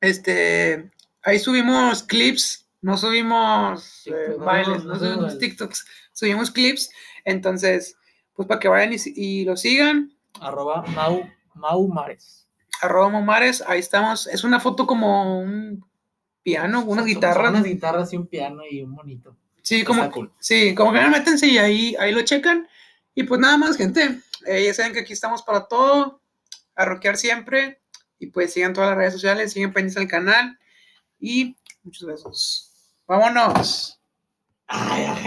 Este. 0.00 0.90
Ahí 1.22 1.38
subimos 1.38 2.02
clips 2.02 2.60
no 2.82 2.96
subimos 2.96 4.06
eh, 4.06 4.36
bailes, 4.38 4.84
no 4.84 4.94
no, 4.94 4.98
subimos. 4.98 5.38
TikToks, 5.38 5.86
subimos 6.12 6.50
clips. 6.50 6.90
Entonces, 7.24 7.96
pues 8.34 8.48
para 8.48 8.58
que 8.58 8.68
vayan 8.68 8.92
y, 8.94 8.96
y 9.14 9.44
lo 9.44 9.56
sigan, 9.56 10.12
Arroba 10.40 10.82
Mau, 10.94 11.28
Mau 11.54 11.88
Mares. 11.88 12.48
arroba 12.80 13.10
Momares, 13.10 13.62
ahí 13.66 13.80
estamos. 13.80 14.26
Es 14.28 14.44
una 14.44 14.60
foto 14.60 14.86
como 14.86 15.40
un 15.40 15.84
piano, 16.42 16.84
unas 16.84 17.04
guitarras. 17.04 17.50
Unas 17.50 17.64
guitarras 17.64 18.12
y 18.12 18.16
un 18.16 18.26
piano 18.26 18.62
y 18.68 18.82
un 18.82 18.90
monito. 18.92 19.36
Sí, 19.62 19.84
como, 19.84 20.10
cool. 20.10 20.32
sí, 20.40 20.74
como 20.74 20.92
que 20.92 21.00
métanse 21.06 21.46
y 21.46 21.58
ahí, 21.58 21.94
ahí 21.98 22.12
lo 22.12 22.22
checan. 22.22 22.66
Y 23.14 23.24
pues 23.24 23.40
nada 23.40 23.58
más, 23.58 23.76
gente. 23.76 24.20
eh, 24.46 24.64
ya 24.64 24.72
saben 24.72 24.94
que 24.94 25.00
aquí 25.00 25.12
estamos 25.12 25.42
para 25.42 25.66
todo, 25.66 26.22
a 26.74 26.84
rockear 26.86 27.18
siempre. 27.18 27.82
Y 28.18 28.28
pues 28.28 28.54
sigan 28.54 28.72
todas 28.72 28.90
las 28.90 28.98
redes 28.98 29.12
sociales, 29.14 29.52
siguen 29.52 29.72
pendientes 29.74 30.00
al 30.00 30.08
canal. 30.08 30.58
Y 31.20 31.56
muchos 31.82 32.06
besos. 32.06 32.72
Vámonos. 33.06 34.00
Ay. 34.66 35.20